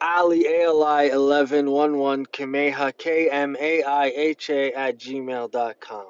Ali 0.00 0.46
Ali 0.64 1.10
eleven 1.10 1.70
one 1.70 1.96
one 1.98 2.26
Kameha 2.26 2.96
K 2.96 3.30
M 3.30 3.56
A 3.60 3.82
I 3.82 4.06
H 4.06 4.50
A 4.50 4.72
at 4.72 4.98
gmail.com. 4.98 6.06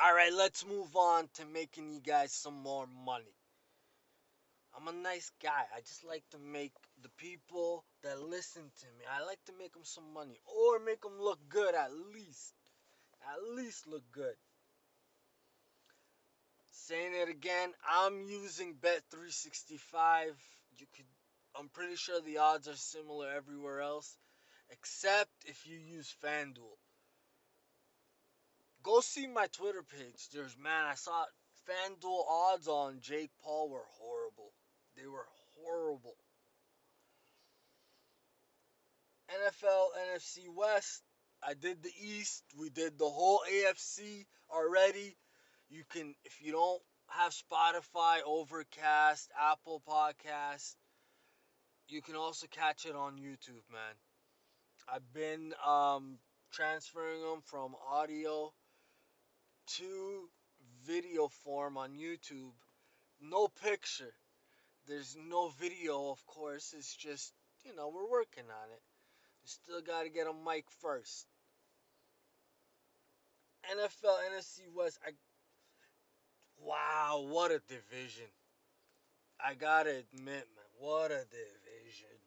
Alright, 0.00 0.32
let's 0.32 0.64
move 0.64 0.94
on 0.94 1.28
to 1.34 1.44
making 1.46 1.90
you 1.90 2.00
guys 2.00 2.32
some 2.32 2.54
more 2.62 2.86
money. 3.04 3.34
I'm 4.76 4.86
a 4.86 4.92
nice 4.92 5.32
guy. 5.42 5.64
I 5.76 5.80
just 5.80 6.04
like 6.04 6.22
to 6.30 6.38
make 6.38 6.72
the 7.02 7.08
people 7.16 7.84
that 8.04 8.20
listen 8.22 8.62
to 8.62 8.86
me, 8.96 9.04
I 9.10 9.24
like 9.26 9.44
to 9.46 9.52
make 9.58 9.72
them 9.72 9.82
some 9.84 10.14
money 10.14 10.38
or 10.46 10.78
make 10.78 11.02
them 11.02 11.20
look 11.20 11.40
good 11.48 11.74
at 11.74 11.90
least. 12.14 12.54
At 13.26 13.56
least 13.56 13.88
look 13.88 14.04
good. 14.12 14.34
Saying 16.86 17.12
it 17.14 17.28
again, 17.28 17.70
I'm 17.88 18.22
using 18.22 18.74
Bet365. 18.74 20.32
You 20.78 20.86
could 20.94 21.04
I'm 21.58 21.68
pretty 21.68 21.96
sure 21.96 22.20
the 22.20 22.38
odds 22.38 22.68
are 22.68 22.76
similar 22.76 23.28
everywhere 23.36 23.80
else 23.80 24.16
except 24.70 25.30
if 25.46 25.66
you 25.66 25.76
use 25.76 26.14
FanDuel. 26.24 26.78
Go 28.82 29.00
see 29.00 29.26
my 29.26 29.46
Twitter 29.48 29.82
page. 29.82 30.28
There's 30.32 30.56
man, 30.56 30.86
I 30.86 30.94
saw 30.94 31.24
FanDuel 31.68 32.24
odds 32.28 32.68
on 32.68 33.00
Jake 33.00 33.30
Paul 33.42 33.70
were 33.70 33.86
horrible. 33.98 34.52
They 34.96 35.06
were 35.06 35.26
horrible. 35.56 36.14
NFL 39.30 39.88
NFC 40.12 40.48
West. 40.54 41.02
I 41.42 41.54
did 41.54 41.82
the 41.82 41.92
East. 42.00 42.44
We 42.58 42.70
did 42.70 42.98
the 42.98 43.08
whole 43.08 43.42
AFC 43.50 44.24
already. 44.50 45.16
You 45.70 45.84
can, 45.92 46.14
if 46.24 46.40
you 46.40 46.52
don't 46.52 46.82
have 47.08 47.32
Spotify, 47.32 48.18
Overcast, 48.26 49.30
Apple 49.38 49.82
Podcast, 49.86 50.76
you 51.88 52.02
can 52.02 52.16
also 52.16 52.46
catch 52.50 52.86
it 52.86 52.94
on 52.94 53.16
YouTube, 53.16 53.64
man. 53.70 53.94
I've 54.92 55.12
been 55.12 55.52
um, 55.66 56.18
transferring 56.50 57.20
them 57.20 57.40
from 57.44 57.74
audio 57.90 58.52
to 59.76 60.28
video 60.86 61.28
form 61.44 61.76
on 61.76 61.92
YouTube. 61.92 62.52
No 63.20 63.48
picture. 63.48 64.14
There's 64.86 65.16
no 65.28 65.48
video, 65.60 66.10
of 66.10 66.24
course. 66.26 66.74
It's 66.76 66.94
just, 66.94 67.32
you 67.64 67.74
know, 67.74 67.90
we're 67.94 68.10
working 68.10 68.44
on 68.44 68.70
it. 68.72 68.80
Still 69.44 69.80
got 69.80 70.02
to 70.02 70.10
get 70.10 70.26
a 70.26 70.32
mic 70.32 70.64
first. 70.82 71.26
NFL, 73.70 74.16
NFC 74.30 74.60
West. 74.74 74.98
I, 75.06 75.10
wow, 76.64 77.26
what 77.28 77.50
a 77.50 77.60
division. 77.68 78.26
I 79.44 79.54
got 79.54 79.84
to 79.84 79.90
admit, 79.90 80.24
man, 80.24 80.68
what 80.78 81.10
a 81.10 81.24
division. 81.30 82.18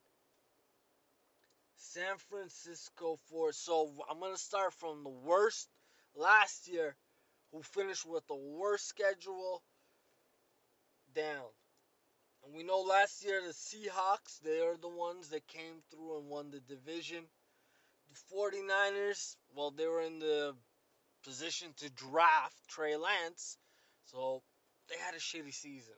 San 1.94 2.17
Francisco 2.30 3.17
for 3.30 3.52
so 3.52 3.91
I'm 4.10 4.22
gonna 4.22 4.38
start 4.38 4.74
from 4.76 5.04
the 5.04 5.10
worst 5.10 5.67
last 6.15 6.70
year, 6.70 6.96
who 7.52 7.62
finished 7.63 8.06
with 8.06 8.26
the 8.28 8.36
worst 8.36 8.88
schedule 8.88 9.62
down. 11.13 11.50
And 12.46 12.56
we 12.56 12.63
know 12.63 12.80
last 12.82 13.24
year 13.26 13.41
the 13.41 13.54
Seahawks, 13.54 14.39
they 14.41 14.62
are 14.62 14.78
the 14.78 14.88
ones 14.88 15.30
that 15.30 15.46
came 15.48 15.82
through 15.89 16.20
and 16.20 16.30
won 16.30 16.52
the 16.52 16.62
division. 16.62 17.24
The 18.10 18.36
49ers, 18.36 19.36
well, 19.56 19.72
they 19.72 19.86
were 19.86 20.02
in 20.02 20.20
the 20.20 20.56
position 21.24 21.74
to 21.78 21.89
draft 21.89 22.56
Trey 22.67 22.96
Lance, 22.96 23.58
so 24.12 24.41
they 24.89 24.95
had 24.97 25.15
a 25.15 25.19
shitty 25.19 25.54
season. 25.54 25.95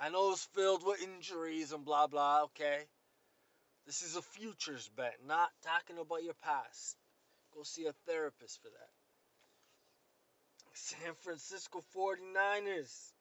I 0.00 0.10
know 0.10 0.30
it's 0.30 0.44
filled 0.54 0.86
with 0.86 1.02
injuries 1.02 1.72
and 1.72 1.84
blah 1.84 2.06
blah, 2.06 2.44
okay? 2.44 2.86
This 3.86 4.02
is 4.02 4.16
a 4.16 4.22
futures 4.22 4.88
bet, 4.96 5.16
not 5.26 5.48
talking 5.64 5.98
about 5.98 6.22
your 6.22 6.34
past. 6.44 6.96
Go 7.54 7.62
see 7.62 7.86
a 7.86 7.92
therapist 8.06 8.60
for 8.62 8.68
that. 8.68 8.90
San 10.74 11.14
Francisco 11.22 11.82
49ers. 11.96 13.12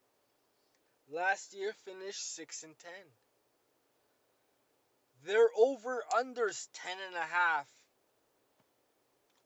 Last 1.09 1.55
year 1.55 1.73
finished 1.85 2.35
6 2.35 2.63
and 2.63 2.77
10. 2.77 2.91
Their 5.25 5.47
over 5.57 6.03
unders 6.13 6.67
10 6.73 6.97
and 7.07 7.15
a 7.15 7.19
half. 7.19 7.67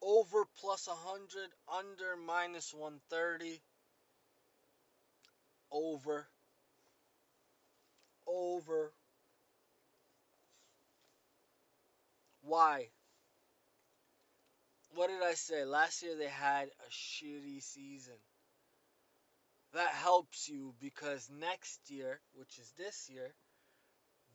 Over 0.01 0.45
plus 0.59 0.87
100, 0.87 1.49
under 1.71 2.17
minus 2.17 2.73
130. 2.73 3.61
Over. 5.71 6.27
Over. 8.27 8.93
Why? 12.41 12.89
What 14.95 15.07
did 15.07 15.21
I 15.23 15.33
say? 15.35 15.63
Last 15.63 16.03
year 16.03 16.15
they 16.17 16.27
had 16.27 16.67
a 16.67 16.89
shitty 16.89 17.63
season 17.63 18.17
that 19.73 19.89
helps 19.89 20.49
you 20.49 20.73
because 20.81 21.29
next 21.39 21.79
year, 21.89 22.19
which 22.33 22.57
is 22.57 22.73
this 22.77 23.09
year, 23.09 23.33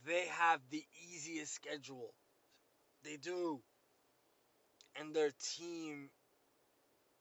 they 0.07 0.27
have 0.39 0.61
the 0.71 0.85
easiest 1.13 1.55
schedule. 1.55 2.15
They 3.05 3.17
do. 3.17 3.61
And 4.99 5.15
their 5.15 5.31
team 5.59 6.09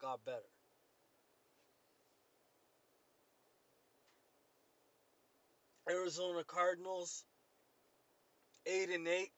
got 0.02 0.24
better. 0.24 0.55
Arizona 5.90 6.44
Cardinals, 6.44 7.24
8 8.66 8.90
and 8.90 9.08
8. 9.08 9.30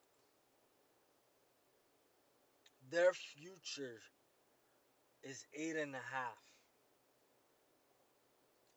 Their 2.89 3.12
future 3.13 3.99
is 5.23 5.45
eight 5.53 5.75
and 5.75 5.93
a 5.93 6.05
half. 6.13 6.41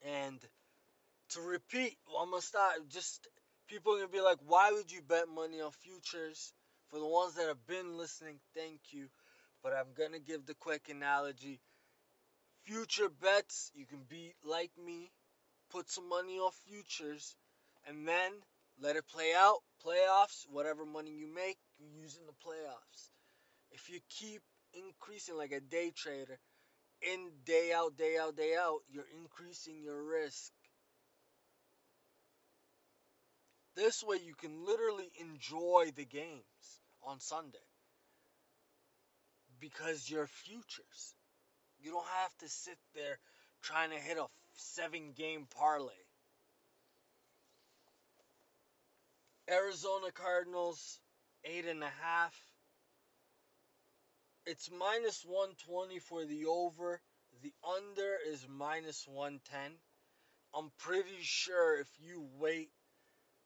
And 0.03 0.41
to 1.31 1.41
repeat, 1.41 1.97
I'm 2.19 2.31
gonna 2.31 2.43
start. 2.43 2.89
Just 2.89 3.29
people 3.69 3.95
are 3.95 3.99
gonna 3.99 4.09
be 4.09 4.21
like, 4.21 4.39
why 4.47 4.73
would 4.73 4.91
you 4.91 5.03
bet 5.03 5.29
money 5.29 5.61
on 5.61 5.71
futures? 5.71 6.53
For 6.89 6.99
the 6.99 7.07
ones 7.07 7.35
that 7.35 7.47
have 7.47 7.67
been 7.69 7.97
listening, 7.97 8.41
thank 8.57 8.81
you. 8.91 9.07
But 9.63 9.75
I'm 9.75 9.93
gonna 9.97 10.19
give 10.19 10.45
the 10.45 10.55
quick 10.55 10.89
analogy. 10.89 11.61
Future 12.65 13.09
bets, 13.09 13.71
you 13.75 13.87
can 13.87 14.03
be 14.09 14.35
like 14.43 14.73
me, 14.85 15.13
put 15.71 15.89
some 15.89 16.09
money 16.09 16.39
on 16.39 16.51
futures, 16.67 17.37
and 17.87 18.07
then 18.07 18.33
let 18.81 18.97
it 18.97 19.09
play 19.09 19.33
out. 19.37 19.59
Playoffs, 19.85 20.47
whatever 20.51 20.85
money 20.85 21.13
you 21.13 21.27
make, 21.33 21.59
you 21.79 21.87
use 22.03 22.17
in 22.17 22.27
the 22.27 22.33
playoffs. 22.33 23.11
If 23.71 23.89
you 23.89 24.01
keep 24.09 24.43
increasing 24.75 25.37
like 25.37 25.53
a 25.53 25.61
day 25.61 25.93
trader, 25.95 26.39
in 27.03 27.31
day 27.45 27.73
out, 27.75 27.97
day 27.97 28.17
out, 28.21 28.37
day 28.37 28.55
out, 28.61 28.81
you're 28.91 29.09
increasing 29.23 29.83
your 29.83 30.03
risk. 30.03 30.53
This 33.77 34.03
way, 34.03 34.19
you 34.25 34.35
can 34.35 34.67
literally 34.67 35.11
enjoy 35.19 35.93
the 35.97 36.05
games 36.05 36.81
on 37.03 37.21
Sunday 37.21 37.59
because 39.59 40.11
you're 40.11 40.27
futures. 40.27 41.15
You 41.81 41.93
don't 41.93 42.07
have 42.23 42.37
to 42.41 42.49
sit 42.49 42.77
there 42.95 43.19
trying 43.63 43.91
to 43.91 43.97
hit 43.97 44.19
a 44.19 44.27
seven 44.55 45.13
game 45.17 45.47
parlay. 45.57 45.95
Arizona 49.51 50.13
Cardinals, 50.15 51.01
eight 51.45 51.67
and 51.67 51.83
a 51.83 51.93
half. 52.03 52.35
It's 54.47 54.71
minus 54.71 55.25
120 55.27 55.99
for 55.99 56.25
the 56.25 56.45
over. 56.47 57.01
The 57.43 57.53
under 57.77 58.17
is 58.29 58.47
minus 58.49 59.05
110. 59.09 59.73
I'm 60.55 60.71
pretty 60.79 61.19
sure 61.21 61.81
if 61.81 61.89
you 62.01 62.27
wait 62.39 62.71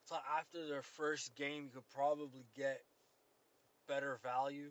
till 0.08 0.20
after 0.38 0.66
their 0.68 0.82
first 0.82 1.34
game, 1.36 1.64
you 1.64 1.70
could 1.70 1.88
probably 1.94 2.46
get 2.56 2.80
better 3.88 4.18
value 4.22 4.70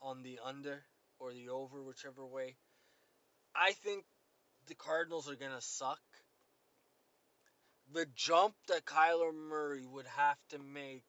on 0.00 0.22
the 0.22 0.38
under 0.44 0.82
or 1.18 1.32
the 1.32 1.48
over, 1.50 1.82
whichever 1.82 2.26
way. 2.26 2.56
I 3.54 3.72
think 3.72 4.04
the 4.68 4.74
Cardinals 4.74 5.28
are 5.28 5.36
going 5.36 5.54
to 5.54 5.60
suck, 5.60 6.00
the 7.92 8.06
jump 8.14 8.54
that 8.68 8.84
Kyler 8.84 9.34
Murray 9.34 9.86
would 9.86 10.06
have 10.16 10.38
to 10.50 10.58
make 10.58 11.04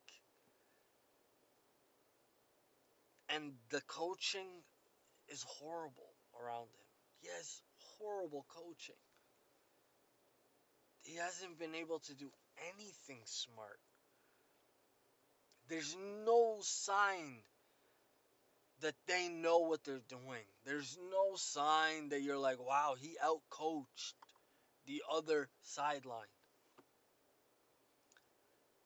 and 3.29 3.53
the 3.69 3.81
coaching 3.81 4.47
is 5.27 5.43
horrible 5.47 6.13
around 6.41 6.63
him. 6.63 6.87
He 7.21 7.27
has 7.35 7.61
horrible 7.99 8.45
coaching. 8.49 8.95
He 11.01 11.15
hasn't 11.15 11.59
been 11.59 11.75
able 11.75 11.99
to 11.99 12.15
do 12.15 12.29
anything 12.73 13.19
smart. 13.25 13.79
There's 15.67 15.95
no 16.25 16.57
sign 16.61 17.43
that 18.81 18.95
they 19.07 19.27
know 19.27 19.59
what 19.59 19.83
they're 19.83 20.01
doing. 20.07 20.45
There's 20.65 20.97
no 21.11 21.35
sign 21.35 22.09
that 22.09 22.21
you're 22.21 22.37
like, 22.37 22.59
wow, 22.59 22.95
he 22.99 23.17
outcoached 23.23 24.13
the 24.87 25.03
other 25.11 25.49
sideline. 25.61 26.25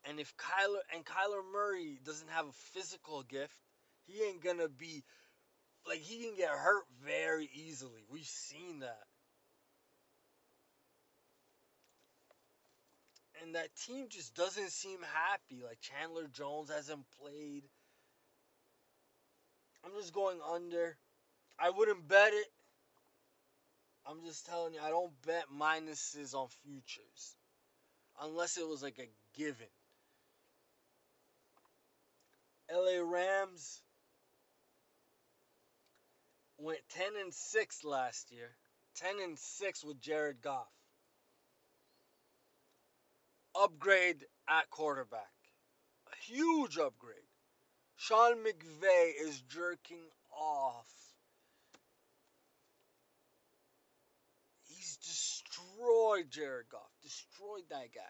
And 0.06 0.20
if 0.20 0.34
Kyler 0.38 0.82
and 0.94 1.06
Kyler 1.06 1.42
Murray 1.52 2.00
doesn't 2.04 2.30
have 2.30 2.48
a 2.48 2.54
physical 2.74 3.24
gift, 3.24 3.54
he 4.06 4.22
ain't 4.24 4.44
gonna 4.44 4.68
be 4.68 5.04
like 5.88 6.00
he 6.00 6.24
can 6.24 6.36
get 6.36 6.50
hurt 6.50 6.84
very 7.06 7.50
easily. 7.54 8.04
We've 8.10 8.26
seen 8.26 8.80
that. 8.80 9.04
And 13.42 13.56
that 13.56 13.76
team 13.86 14.08
just 14.10 14.36
doesn't 14.36 14.72
seem 14.72 15.00
happy. 15.02 15.64
Like 15.64 15.80
Chandler 15.82 16.28
Jones 16.28 16.70
hasn't 16.70 17.06
played. 17.22 17.64
I'm 19.84 19.92
just 20.00 20.14
going 20.14 20.40
under. 20.54 20.98
I 21.60 21.70
wouldn't 21.70 22.08
bet 22.08 22.34
it. 22.34 22.48
I'm 24.06 24.24
just 24.26 24.46
telling 24.46 24.74
you, 24.74 24.82
I 24.82 24.90
don't 24.90 25.12
bet 25.26 25.46
minuses 25.54 26.34
on 26.34 26.48
futures. 26.64 27.36
Unless 28.22 28.58
it 28.58 28.68
was 28.68 28.84
like 28.84 29.00
a 29.00 29.10
given. 29.38 29.68
LA 32.74 33.04
Rams 33.04 33.82
went 36.58 36.80
10 36.90 37.06
and 37.22 37.34
6 37.34 37.84
last 37.84 38.32
year. 38.32 38.50
10 38.96 39.16
and 39.24 39.38
6 39.38 39.84
with 39.84 40.02
Jared 40.02 40.42
Goff. 40.42 40.72
Upgrade 43.56 44.26
at 44.50 44.70
quarterback. 44.72 45.22
A 46.12 46.16
huge 46.32 46.78
upgrade. 46.78 47.18
Sean 47.96 48.38
McVay 48.38 49.12
is 49.22 49.42
jerking 49.42 50.04
off. 50.36 50.90
He's 54.68 54.98
destroyed 54.98 56.32
Jared 56.32 56.70
Goff. 56.70 56.90
Destroyed 57.04 57.64
that 57.70 57.94
guy. 57.94 58.02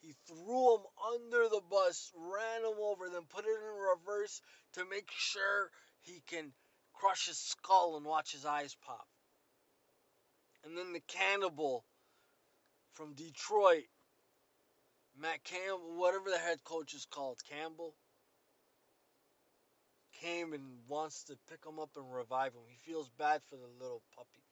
He 0.00 0.14
threw 0.26 0.76
him 0.76 0.82
under 1.12 1.48
the 1.48 1.60
bus, 1.68 2.10
ran 2.14 2.64
him 2.64 2.78
over, 2.80 3.08
then 3.10 3.26
put 3.28 3.44
it 3.44 3.50
in 3.50 3.98
reverse 3.98 4.40
to 4.74 4.84
make 4.86 5.10
sure 5.10 5.70
he 6.00 6.22
can 6.26 6.52
crush 6.94 7.26
his 7.26 7.38
skull 7.38 7.96
and 7.96 8.06
watch 8.06 8.32
his 8.32 8.44
eyes 8.44 8.76
pop. 8.86 9.06
And 10.64 10.76
then 10.76 10.92
the 10.92 11.00
cannibal 11.00 11.84
from 12.92 13.14
Detroit, 13.14 13.84
Matt 15.16 15.44
Campbell, 15.44 15.98
whatever 15.98 16.30
the 16.30 16.38
head 16.38 16.62
coach 16.64 16.94
is 16.94 17.06
called, 17.06 17.38
Campbell, 17.48 17.94
came 20.20 20.52
and 20.52 20.62
wants 20.88 21.24
to 21.24 21.36
pick 21.48 21.64
him 21.64 21.78
up 21.78 21.90
and 21.96 22.12
revive 22.12 22.52
him. 22.52 22.62
He 22.68 22.90
feels 22.90 23.08
bad 23.18 23.42
for 23.48 23.56
the 23.56 23.68
little 23.82 24.02
puppy. 24.14 24.44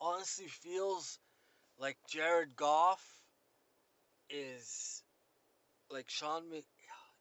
Honestly, 0.00 0.46
feels 0.46 1.18
like 1.80 1.96
Jared 2.08 2.54
Goff 2.54 3.02
is 4.28 5.02
like 5.90 6.08
Sean 6.08 6.44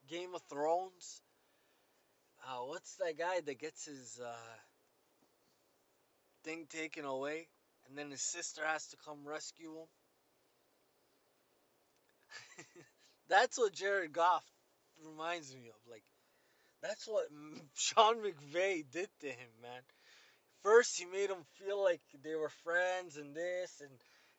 Game 0.07 0.35
of 0.35 0.41
Thrones 0.49 1.21
uh, 2.47 2.63
what's 2.65 2.95
that 2.95 3.17
guy 3.17 3.39
that 3.41 3.59
gets 3.59 3.85
his 3.85 4.19
uh, 4.23 4.57
thing 6.43 6.65
taken 6.69 7.05
away 7.05 7.47
and 7.87 7.97
then 7.97 8.11
his 8.11 8.21
sister 8.21 8.61
has 8.65 8.87
to 8.87 8.97
come 9.05 9.19
rescue 9.25 9.71
him? 9.71 9.87
that's 13.29 13.57
what 13.57 13.73
Jared 13.73 14.13
Goff 14.13 14.43
reminds 15.05 15.53
me 15.53 15.67
of. 15.67 15.91
Like, 15.91 16.03
that's 16.81 17.07
what 17.07 17.25
Sean 17.75 18.17
McVay 18.17 18.85
did 18.89 19.09
to 19.21 19.27
him, 19.27 19.49
man. 19.61 19.81
First, 20.63 20.99
he 20.99 21.05
made 21.05 21.29
him 21.29 21.43
feel 21.63 21.81
like 21.81 22.01
they 22.23 22.35
were 22.35 22.51
friends 22.63 23.17
and 23.17 23.35
this, 23.35 23.81
and 23.81 23.91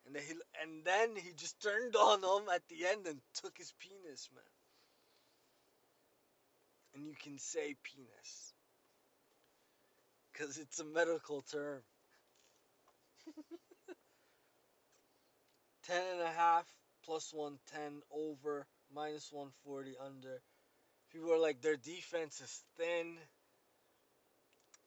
and, 0.07 0.17
he, 0.17 0.35
and 0.63 0.85
then 0.85 1.17
he 1.17 1.33
just 1.37 1.61
turned 1.63 1.97
on 1.97 2.21
them 2.21 2.49
at 2.55 2.63
the 2.69 2.87
end 2.87 3.07
and 3.07 3.21
took 3.35 3.57
his 3.57 3.73
penis, 3.81 4.29
man 4.35 4.45
and 6.95 7.07
you 7.07 7.15
can 7.23 7.39
say 7.39 7.75
penis 7.83 8.53
because 10.33 10.59
it's 10.59 10.81
a 10.81 10.85
medical 10.85 11.43
term. 11.43 11.81
10 15.87 16.03
and 16.13 16.23
a 16.23 16.31
half 16.31 16.67
plus 17.05 17.33
110 17.33 18.03
over 18.13 18.67
minus 18.95 19.31
140 19.33 19.95
under. 20.05 20.41
People 21.13 21.33
are 21.33 21.39
like 21.39 21.61
their 21.61 21.77
defense 21.77 22.41
is 22.41 22.63
thin. 22.79 23.17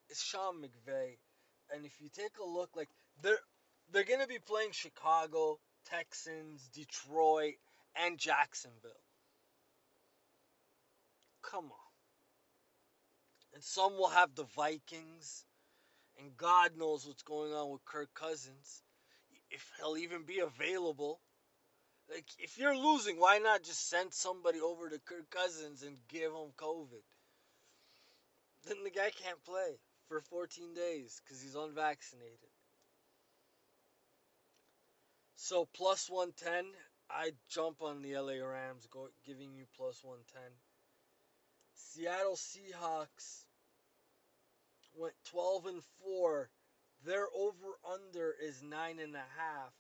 It's 0.09 0.23
Sean 0.23 0.55
McVay. 0.61 1.17
And 1.73 1.85
if 1.85 1.99
you 2.01 2.09
take 2.09 2.37
a 2.43 2.47
look 2.47 2.69
like 2.75 2.89
they're 3.21 3.37
they're 3.93 4.03
going 4.03 4.19
to 4.19 4.27
be 4.27 4.39
playing 4.39 4.71
Chicago, 4.71 5.59
Texans, 5.89 6.67
Detroit, 6.73 7.55
and 7.95 8.17
Jacksonville. 8.17 8.91
Come 11.43 11.65
on 11.65 11.83
and 13.53 13.63
some 13.63 13.97
will 13.97 14.09
have 14.09 14.33
the 14.35 14.45
Vikings, 14.55 15.45
and 16.19 16.35
God 16.37 16.71
knows 16.77 17.05
what's 17.05 17.23
going 17.23 17.53
on 17.53 17.71
with 17.71 17.85
Kirk 17.85 18.13
Cousins, 18.13 18.81
if 19.51 19.71
he'll 19.77 19.97
even 19.97 20.23
be 20.23 20.39
available. 20.39 21.19
Like, 22.11 22.25
if 22.39 22.57
you're 22.57 22.75
losing, 22.75 23.19
why 23.19 23.37
not 23.37 23.63
just 23.63 23.89
send 23.89 24.13
somebody 24.13 24.59
over 24.59 24.89
to 24.89 24.99
Kirk 24.99 25.29
Cousins 25.29 25.83
and 25.83 25.97
give 26.09 26.31
him 26.31 26.51
COVID? 26.57 27.03
Then 28.67 28.83
the 28.83 28.91
guy 28.91 29.11
can't 29.23 29.43
play 29.45 29.77
for 30.07 30.21
14 30.21 30.73
days 30.73 31.21
because 31.23 31.41
he's 31.41 31.55
unvaccinated. 31.55 32.52
So 35.43 35.67
plus 35.75 36.09
110, 36.09 36.71
I 37.09 37.31
jump 37.49 37.81
on 37.81 38.01
the 38.01 38.15
LA 38.15 38.41
Rams, 38.41 38.87
go, 38.89 39.09
giving 39.25 39.53
you 39.53 39.65
plus 39.75 40.01
110. 40.01 40.41
Seattle 41.75 42.37
Seahawks 42.37 43.43
went 44.95 45.13
12 45.31 45.65
and 45.65 45.83
4. 46.05 46.49
Their 47.05 47.27
over 47.35 47.77
under 47.91 48.33
is 48.41 48.63
nine 48.63 48.99
and 48.99 49.15
a 49.15 49.25
half. 49.37 49.73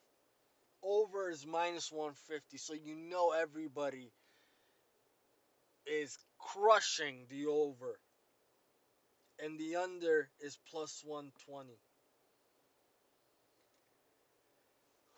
Over 0.83 1.29
is 1.29 1.45
minus 1.47 1.89
150. 1.89 2.57
So 2.57 2.73
you 2.73 2.97
know 2.97 3.31
everybody 3.31 4.11
is 5.87 6.17
crushing 6.39 7.25
the 7.29 7.45
over. 7.45 7.97
And 9.39 9.57
the 9.57 9.77
under 9.77 10.29
is 10.41 10.59
plus 10.69 11.01
120. 11.05 11.69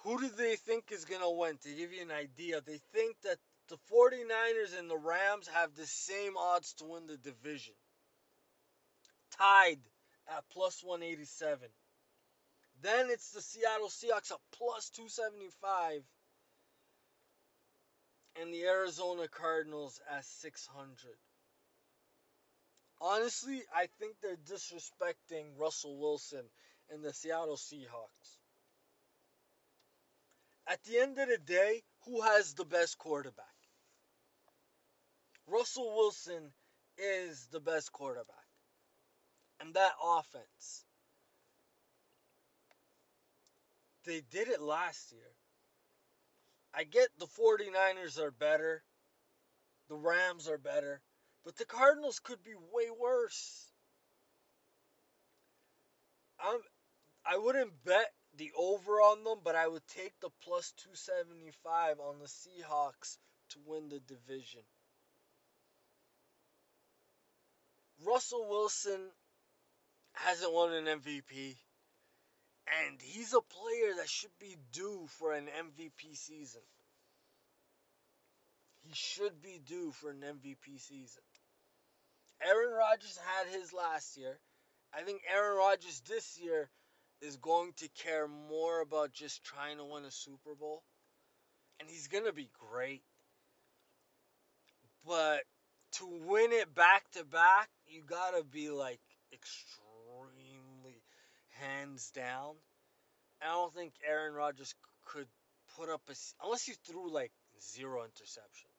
Who 0.06 0.20
do 0.20 0.30
they 0.38 0.56
think 0.56 0.92
is 0.92 1.06
going 1.06 1.22
to 1.22 1.32
win? 1.32 1.58
To 1.64 1.70
give 1.70 1.92
you 1.92 2.04
an 2.04 2.12
idea, 2.12 2.62
they 2.62 2.80
think 2.94 3.16
that 3.24 3.38
the 3.70 3.78
49ers 3.92 4.78
and 4.78 4.88
the 4.88 4.98
Rams 4.98 5.48
have 5.48 5.74
the 5.74 5.88
same 5.88 6.38
odds 6.38 6.74
to 6.76 6.86
win 6.86 7.08
the 7.08 7.18
division. 7.18 7.74
Tied 9.36 9.80
at 10.28 10.44
plus 10.54 10.84
187. 10.84 11.68
Then 12.84 13.08
it's 13.10 13.32
the 13.32 13.42
Seattle 13.42 13.90
Seahawks 13.90 14.32
at 14.32 14.38
plus 14.56 14.92
275. 14.92 16.04
And 18.40 18.54
the 18.54 18.66
Arizona 18.66 19.28
Cardinals 19.28 20.00
at 20.16 20.24
600. 20.24 20.92
Honestly, 23.02 23.64
I 23.76 23.88
think 24.00 24.18
they're 24.22 24.38
disrespecting 24.38 25.58
Russell 25.58 25.98
Wilson 25.98 26.44
and 26.92 27.04
the 27.04 27.12
Seattle 27.12 27.58
Seahawks. 27.58 28.45
At 30.68 30.84
the 30.84 31.00
end 31.00 31.20
of 31.20 31.30
the 31.30 31.38
day, 31.38 31.84
who 32.06 32.22
has 32.22 32.54
the 32.54 32.66
best 32.66 32.98
quarterback? 32.98 33.46
Russell 35.48 35.94
Wilson 35.96 36.52
is 36.98 37.48
the 37.52 37.60
best 37.60 37.92
quarterback. 37.92 38.36
And 39.60 39.74
that 39.76 39.94
offense. 40.04 40.86
They 44.06 44.22
did 44.32 44.48
it 44.48 44.62
last 44.62 45.12
year. 45.12 45.36
I 46.74 46.84
get 46.84 47.10
the 47.18 47.28
49ers 47.28 48.20
are 48.20 48.32
better. 48.32 48.84
The 49.88 49.96
Rams 49.96 50.48
are 50.50 50.58
better. 50.58 51.02
But 51.44 51.56
the 51.58 51.66
Cardinals 51.66 52.20
could 52.20 52.44
be 52.44 52.56
way 52.74 52.90
worse. 53.00 53.72
I 57.26 57.38
wouldn't 57.38 57.72
bet 57.86 58.12
the 58.38 58.52
over 58.58 58.94
on 58.94 59.24
them, 59.24 59.40
but 59.44 59.56
I 59.56 59.68
would 59.68 59.86
take 59.88 60.14
the 60.20 60.30
plus 60.44 60.74
275 60.84 62.00
on 62.00 62.20
the 62.20 62.28
Seahawks 62.28 63.18
to 63.52 63.60
win 63.66 63.90
the 63.90 64.00
division. 64.00 64.62
Russell 68.06 68.48
Wilson 68.50 69.00
hasn't 70.14 70.54
won 70.54 70.74
an 70.74 70.86
MVP, 70.86 71.56
and 72.84 73.02
he's 73.02 73.34
a 73.34 73.42
player 73.42 73.96
that 73.98 74.10
should 74.10 74.38
be 74.40 74.58
due 74.72 75.08
for 75.18 75.34
an 75.34 75.46
MVP 75.46 76.16
season. 76.16 76.62
He 78.84 78.94
should 78.94 79.42
be 79.42 79.60
due 79.66 79.92
for 79.94 80.12
an 80.12 80.22
MVP 80.22 80.80
season. 80.80 81.24
Aaron 82.42 82.74
Rodgers 82.74 83.18
had 83.18 83.60
his 83.60 83.74
last 83.74 84.18
year. 84.18 84.38
I 84.94 85.02
think 85.02 85.22
Aaron 85.34 85.58
Rodgers 85.58 86.02
this 86.08 86.38
year 86.40 86.70
is 87.22 87.38
going 87.38 87.74
to 87.78 87.90
care 88.04 88.28
more 88.28 88.82
about 88.82 89.14
just 89.14 89.44
trying 89.44 89.78
to 89.78 89.86
win 89.86 90.06
a 90.06 90.12
Super 90.12 90.56
Bowl. 90.56 90.84
And 91.80 91.90
he's 91.90 92.08
going 92.08 92.26
to 92.26 92.34
be 92.34 92.50
great. 92.72 93.04
But 95.06 95.42
to 95.94 96.06
win 96.06 96.52
it 96.52 96.74
back 96.74 97.04
to 97.12 97.24
back, 97.24 97.70
you 97.88 98.02
got 98.04 98.32
to 98.38 98.44
be 98.44 98.70
like 98.70 99.00
extremely 99.34 101.02
hands 101.60 102.12
down. 102.12 102.56
I 103.42 103.48
don't 103.48 103.74
think 103.74 103.94
Aaron 104.08 104.34
Rodgers 104.34 104.74
could 105.06 105.28
put 105.78 105.90
up 105.90 106.02
a 106.10 106.16
unless 106.44 106.64
he 106.64 106.74
threw 106.86 107.12
like 107.12 107.32
zero 107.62 108.02
interceptions. 108.02 108.76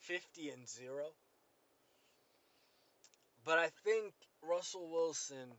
50 0.00 0.50
and 0.50 0.68
0. 0.68 1.04
But 3.44 3.58
I 3.58 3.68
think 3.84 4.12
Russell 4.42 4.90
Wilson 4.90 5.52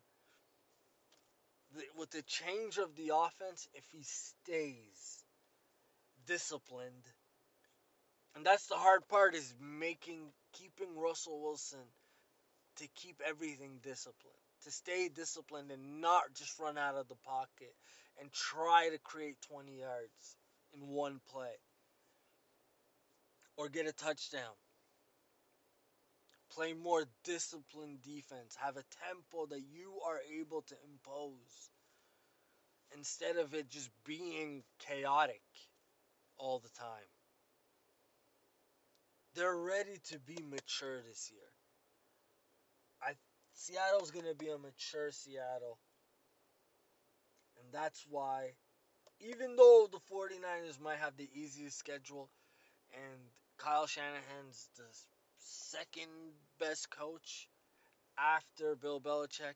with 1.97 2.11
the 2.11 2.21
change 2.23 2.77
of 2.77 2.95
the 2.95 3.11
offense, 3.15 3.67
if 3.73 3.83
he 3.91 4.03
stays 4.03 5.23
disciplined, 6.25 7.05
and 8.35 8.45
that's 8.45 8.67
the 8.67 8.75
hard 8.75 9.07
part 9.07 9.35
is 9.35 9.53
making 9.59 10.31
keeping 10.53 10.97
Russell 10.97 11.41
Wilson 11.41 11.85
to 12.77 12.87
keep 12.95 13.21
everything 13.25 13.79
disciplined, 13.83 14.37
to 14.63 14.71
stay 14.71 15.09
disciplined 15.09 15.71
and 15.71 16.01
not 16.01 16.23
just 16.35 16.59
run 16.59 16.77
out 16.77 16.95
of 16.95 17.07
the 17.07 17.15
pocket 17.25 17.73
and 18.19 18.31
try 18.31 18.89
to 18.89 18.97
create 18.99 19.37
20 19.49 19.79
yards 19.79 20.37
in 20.73 20.87
one 20.87 21.19
play 21.31 21.55
or 23.57 23.69
get 23.69 23.87
a 23.87 23.93
touchdown. 23.93 24.53
Play 26.55 26.73
more 26.73 27.05
disciplined 27.23 28.01
defense. 28.03 28.55
Have 28.59 28.77
a 28.77 28.83
tempo 29.07 29.47
that 29.47 29.61
you 29.73 29.99
are 30.07 30.19
able 30.39 30.61
to 30.63 30.75
impose 30.91 31.71
instead 32.95 33.37
of 33.37 33.53
it 33.53 33.69
just 33.69 33.89
being 34.05 34.63
chaotic 34.79 35.41
all 36.37 36.59
the 36.59 36.69
time. 36.69 37.09
They're 39.35 39.57
ready 39.57 39.97
to 40.11 40.19
be 40.19 40.37
mature 40.43 41.01
this 41.01 41.31
year. 41.31 41.49
I 43.01 43.13
Seattle's 43.55 44.11
going 44.11 44.25
to 44.25 44.35
be 44.35 44.49
a 44.49 44.57
mature 44.57 45.11
Seattle. 45.11 45.79
And 47.59 47.73
that's 47.73 48.05
why 48.09 48.51
even 49.19 49.55
though 49.55 49.87
the 49.91 49.99
49ers 50.13 50.79
might 50.81 50.99
have 50.99 51.15
the 51.17 51.29
easiest 51.33 51.77
schedule 51.77 52.29
and 52.93 53.19
Kyle 53.57 53.87
Shanahan's 53.87 54.69
the 54.77 54.83
second 55.43 56.09
best 56.59 56.89
coach 56.89 57.47
after 58.17 58.75
Bill 58.75 58.99
Belichick. 58.99 59.55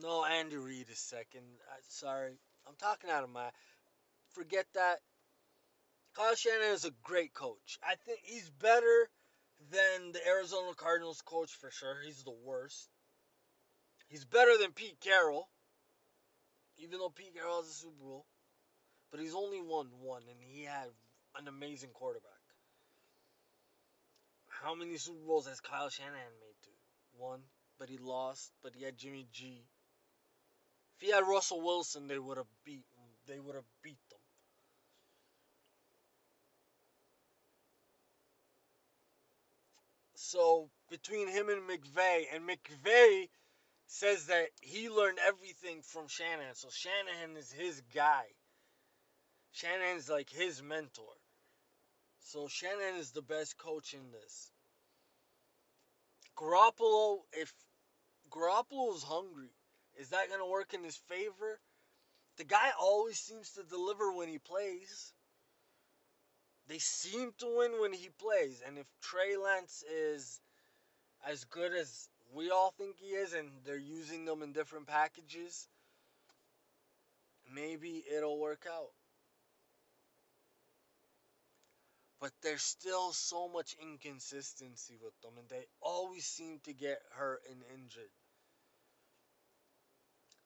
No, 0.00 0.24
Andy 0.24 0.56
Reid 0.56 0.88
is 0.90 0.98
second. 0.98 1.44
I, 1.70 1.76
sorry, 1.88 2.32
I'm 2.66 2.74
talking 2.78 3.10
out 3.10 3.24
of 3.24 3.30
my. 3.30 3.50
Forget 4.30 4.66
that. 4.74 4.98
Kyle 6.14 6.34
Shanahan 6.34 6.74
is 6.74 6.84
a 6.84 6.92
great 7.02 7.32
coach. 7.32 7.78
I 7.82 7.94
think 8.06 8.20
he's 8.22 8.50
better 8.60 9.08
than 9.70 10.12
the 10.12 10.26
Arizona 10.26 10.74
Cardinals 10.76 11.22
coach 11.22 11.50
for 11.50 11.70
sure. 11.70 11.96
He's 12.04 12.22
the 12.22 12.34
worst. 12.44 12.88
He's 14.08 14.24
better 14.24 14.58
than 14.58 14.72
Pete 14.72 15.00
Carroll, 15.00 15.48
even 16.78 16.98
though 16.98 17.08
Pete 17.08 17.34
Carroll 17.34 17.62
has 17.62 17.70
a 17.70 17.72
Super 17.72 18.04
Bowl. 18.04 18.26
But 19.10 19.20
he's 19.20 19.34
only 19.34 19.60
won 19.60 19.88
one, 20.00 20.22
and 20.28 20.40
he 20.40 20.64
had 20.64 20.88
an 21.38 21.48
amazing 21.48 21.90
quarterback. 21.92 22.30
How 24.48 24.74
many 24.74 24.96
Super 24.96 25.24
Bowls 25.26 25.48
has 25.48 25.60
Kyle 25.60 25.88
Shanahan 25.88 26.32
made 26.40 26.56
to? 26.62 26.70
One, 27.18 27.40
but 27.78 27.88
he 27.88 27.98
lost. 27.98 28.52
But 28.62 28.74
he 28.76 28.84
had 28.84 28.96
Jimmy 28.96 29.26
G. 29.32 29.64
If 30.96 31.06
he 31.06 31.12
had 31.12 31.26
Russell 31.26 31.60
Wilson, 31.60 32.06
they 32.06 32.18
would 32.18 32.36
have 32.36 32.46
beat. 32.64 32.84
They 33.26 33.40
would 33.40 33.54
have 33.54 33.64
beat 33.82 33.98
them. 34.10 34.18
So 40.14 40.70
between 40.88 41.28
him 41.28 41.48
and 41.48 41.62
McVay, 41.68 42.24
and 42.32 42.48
McVay 42.48 43.28
says 43.86 44.26
that 44.26 44.46
he 44.60 44.88
learned 44.88 45.18
everything 45.26 45.82
from 45.82 46.08
Shanahan. 46.08 46.54
So 46.54 46.68
Shanahan 46.70 47.36
is 47.36 47.52
his 47.52 47.82
guy. 47.94 48.24
Shanahan's 49.52 50.08
like 50.08 50.30
his 50.30 50.62
mentor. 50.62 51.12
So 52.22 52.48
Shanahan 52.48 52.96
is 52.96 53.10
the 53.10 53.22
best 53.22 53.58
coach 53.58 53.94
in 53.94 54.10
this. 54.12 54.50
Garoppolo, 56.36 57.18
if 57.32 57.52
Garoppolo 58.30 58.94
is 58.94 59.02
hungry, 59.02 59.50
is 60.00 60.08
that 60.10 60.28
going 60.28 60.40
to 60.40 60.50
work 60.50 60.72
in 60.72 60.82
his 60.82 60.96
favor? 61.08 61.60
The 62.38 62.44
guy 62.44 62.70
always 62.80 63.18
seems 63.18 63.50
to 63.52 63.62
deliver 63.62 64.12
when 64.12 64.28
he 64.28 64.38
plays. 64.38 65.12
They 66.68 66.78
seem 66.78 67.32
to 67.38 67.56
win 67.58 67.80
when 67.80 67.92
he 67.92 68.08
plays. 68.18 68.62
And 68.66 68.78
if 68.78 68.86
Trey 69.02 69.36
Lance 69.36 69.84
is 69.92 70.40
as 71.28 71.44
good 71.44 71.72
as 71.74 72.08
we 72.34 72.50
all 72.50 72.72
think 72.78 72.96
he 72.98 73.08
is, 73.08 73.34
and 73.34 73.50
they're 73.66 73.76
using 73.76 74.24
them 74.24 74.42
in 74.42 74.52
different 74.52 74.86
packages, 74.86 75.68
maybe 77.52 78.02
it'll 78.16 78.38
work 78.38 78.66
out. 78.72 78.92
But 82.22 82.30
there's 82.44 82.62
still 82.62 83.10
so 83.10 83.48
much 83.48 83.74
inconsistency 83.82 84.94
with 85.02 85.12
them, 85.22 85.32
and 85.38 85.48
they 85.48 85.66
always 85.80 86.24
seem 86.24 86.60
to 86.62 86.72
get 86.72 87.00
hurt 87.10 87.40
and 87.50 87.60
injured. 87.74 88.14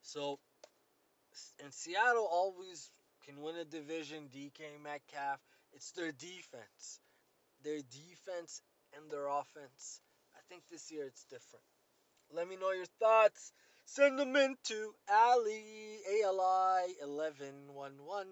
So, 0.01 0.39
and 1.63 1.75
Seattle 1.75 2.27
always 2.33 2.89
can 3.27 3.43
win 3.43 3.57
a 3.57 3.67
division. 3.67 4.31
DK 4.35 4.83
Metcalf, 4.83 5.39
it's 5.75 5.91
their 5.93 6.13
defense, 6.13 6.99
their 7.63 7.81
defense 7.81 8.63
and 8.97 9.11
their 9.11 9.27
offense. 9.29 10.01
I 10.35 10.41
think 10.49 10.63
this 10.71 10.91
year 10.91 11.05
it's 11.05 11.25
different. 11.25 11.65
Let 12.33 12.49
me 12.49 12.57
know 12.57 12.73
your 12.73 12.87
thoughts. 12.99 13.53
Send 13.85 14.19
them 14.19 14.35
in 14.35 14.57
to 14.65 14.95
Ali, 15.13 15.99
A-L-I, 16.11 16.95
1111 17.05 18.27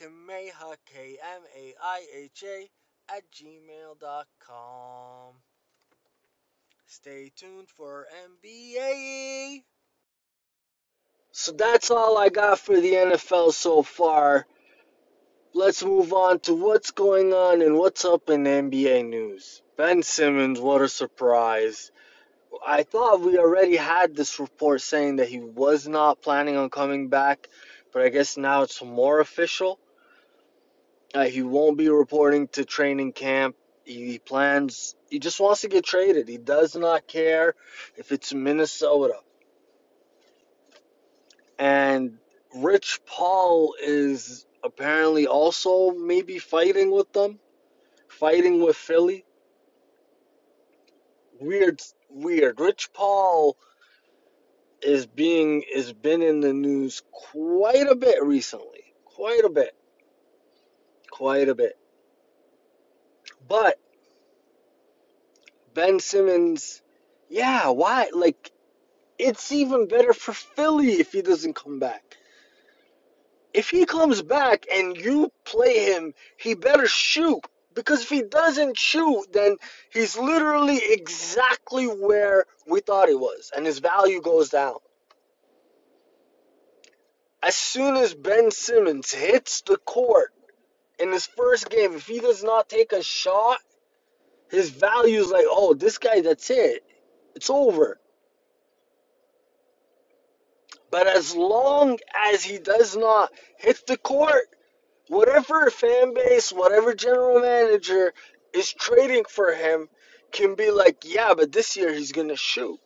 Kameha, 0.00 0.76
K 0.86 1.18
M 1.22 1.42
A 1.56 1.74
I 1.82 2.06
H 2.14 2.44
A, 2.46 2.70
at 3.14 3.22
gmail.com. 3.32 4.02
Stay 6.86 7.32
tuned 7.34 7.68
for 7.68 8.06
NBA. 8.44 9.62
So 11.30 11.52
that's 11.52 11.90
all 11.90 12.18
I 12.18 12.28
got 12.28 12.58
for 12.58 12.78
the 12.78 12.92
NFL 12.92 13.52
so 13.52 13.82
far. 13.82 14.46
Let's 15.54 15.82
move 15.82 16.12
on 16.12 16.40
to 16.40 16.54
what's 16.54 16.90
going 16.90 17.32
on 17.32 17.62
and 17.62 17.76
what's 17.76 18.04
up 18.04 18.28
in 18.28 18.44
NBA 18.44 19.08
news. 19.08 19.62
Ben 19.76 20.02
Simmons, 20.02 20.60
what 20.60 20.82
a 20.82 20.88
surprise. 20.88 21.90
I 22.66 22.82
thought 22.82 23.20
we 23.20 23.38
already 23.38 23.76
had 23.76 24.14
this 24.14 24.38
report 24.38 24.82
saying 24.82 25.16
that 25.16 25.28
he 25.28 25.40
was 25.40 25.88
not 25.88 26.20
planning 26.20 26.56
on 26.56 26.68
coming 26.68 27.08
back, 27.08 27.48
but 27.92 28.02
I 28.02 28.08
guess 28.08 28.36
now 28.36 28.62
it's 28.62 28.82
more 28.82 29.20
official. 29.20 29.78
Uh, 31.14 31.24
he 31.24 31.42
won't 31.42 31.76
be 31.76 31.88
reporting 31.88 32.48
to 32.48 32.64
training 32.64 33.12
camp. 33.12 33.56
He 33.84 34.18
plans, 34.18 34.94
he 35.10 35.18
just 35.18 35.40
wants 35.40 35.62
to 35.62 35.68
get 35.68 35.84
traded. 35.84 36.28
He 36.28 36.38
does 36.38 36.74
not 36.74 37.06
care 37.06 37.54
if 37.96 38.12
it's 38.12 38.32
Minnesota. 38.32 39.16
And 41.58 42.18
Rich 42.54 43.00
Paul 43.06 43.74
is 43.82 44.46
apparently 44.64 45.26
also 45.26 45.90
maybe 45.90 46.38
fighting 46.38 46.90
with 46.90 47.12
them, 47.12 47.38
fighting 48.08 48.62
with 48.62 48.76
Philly. 48.76 49.24
Weird, 51.40 51.82
weird. 52.08 52.60
Rich 52.60 52.92
Paul 52.92 53.56
is 54.84 55.06
being 55.06 55.62
is 55.74 55.92
been 55.92 56.22
in 56.22 56.40
the 56.40 56.52
news 56.52 57.02
quite 57.10 57.88
a 57.88 57.94
bit 57.94 58.22
recently, 58.22 58.94
quite 59.04 59.44
a 59.44 59.50
bit 59.50 59.74
quite 61.12 61.48
a 61.48 61.54
bit. 61.54 61.78
But 63.46 63.78
Ben 65.74 66.00
Simmons, 66.00 66.82
Yeah, 67.28 67.68
why? 67.68 68.10
Like, 68.12 68.50
it's 69.18 69.52
even 69.52 69.86
better 69.88 70.12
for 70.12 70.32
Philly 70.32 70.94
if 70.94 71.12
he 71.12 71.22
doesn't 71.22 71.54
come 71.54 71.78
back. 71.78 72.16
If 73.54 73.70
he 73.70 73.86
comes 73.86 74.22
back 74.22 74.66
and 74.72 74.96
you 74.96 75.30
play 75.44 75.92
him, 75.92 76.14
he 76.36 76.54
better 76.54 76.86
shoot. 76.86 77.40
Because 77.74 78.02
if 78.02 78.08
he 78.08 78.22
doesn't 78.22 78.78
shoot, 78.78 79.24
then 79.32 79.56
he's 79.92 80.16
literally 80.16 80.80
exactly 80.82 81.86
where 81.86 82.44
we 82.66 82.80
thought 82.80 83.08
he 83.08 83.14
was, 83.14 83.50
and 83.54 83.64
his 83.64 83.78
value 83.78 84.20
goes 84.20 84.50
down. 84.50 84.76
As 87.42 87.56
soon 87.56 87.96
as 87.96 88.14
Ben 88.14 88.50
Simmons 88.50 89.12
hits 89.12 89.62
the 89.62 89.76
court 89.78 90.32
in 90.98 91.10
his 91.10 91.26
first 91.26 91.68
game, 91.70 91.94
if 91.94 92.06
he 92.06 92.20
does 92.20 92.44
not 92.44 92.68
take 92.68 92.92
a 92.92 93.02
shot, 93.02 93.58
his 94.50 94.70
value 94.70 95.20
is 95.20 95.30
like, 95.30 95.46
oh, 95.48 95.74
this 95.74 95.98
guy, 95.98 96.20
that's 96.20 96.50
it. 96.50 96.84
It's 97.34 97.50
over. 97.50 97.98
But 100.90 101.06
as 101.06 101.34
long 101.34 101.98
as 102.30 102.44
he 102.44 102.58
does 102.58 102.96
not 102.96 103.32
hit 103.56 103.86
the 103.86 103.96
court, 103.96 104.44
whatever 105.12 105.68
fan 105.68 106.14
base, 106.14 106.50
whatever 106.52 106.94
general 106.94 107.38
manager 107.38 108.14
is 108.54 108.72
trading 108.72 109.24
for 109.28 109.52
him 109.52 109.88
can 110.32 110.54
be 110.54 110.70
like, 110.70 111.04
yeah, 111.04 111.34
but 111.34 111.52
this 111.52 111.76
year 111.76 111.92
he's 111.92 112.12
going 112.12 112.28
to 112.28 112.36
shoot. 112.36 112.80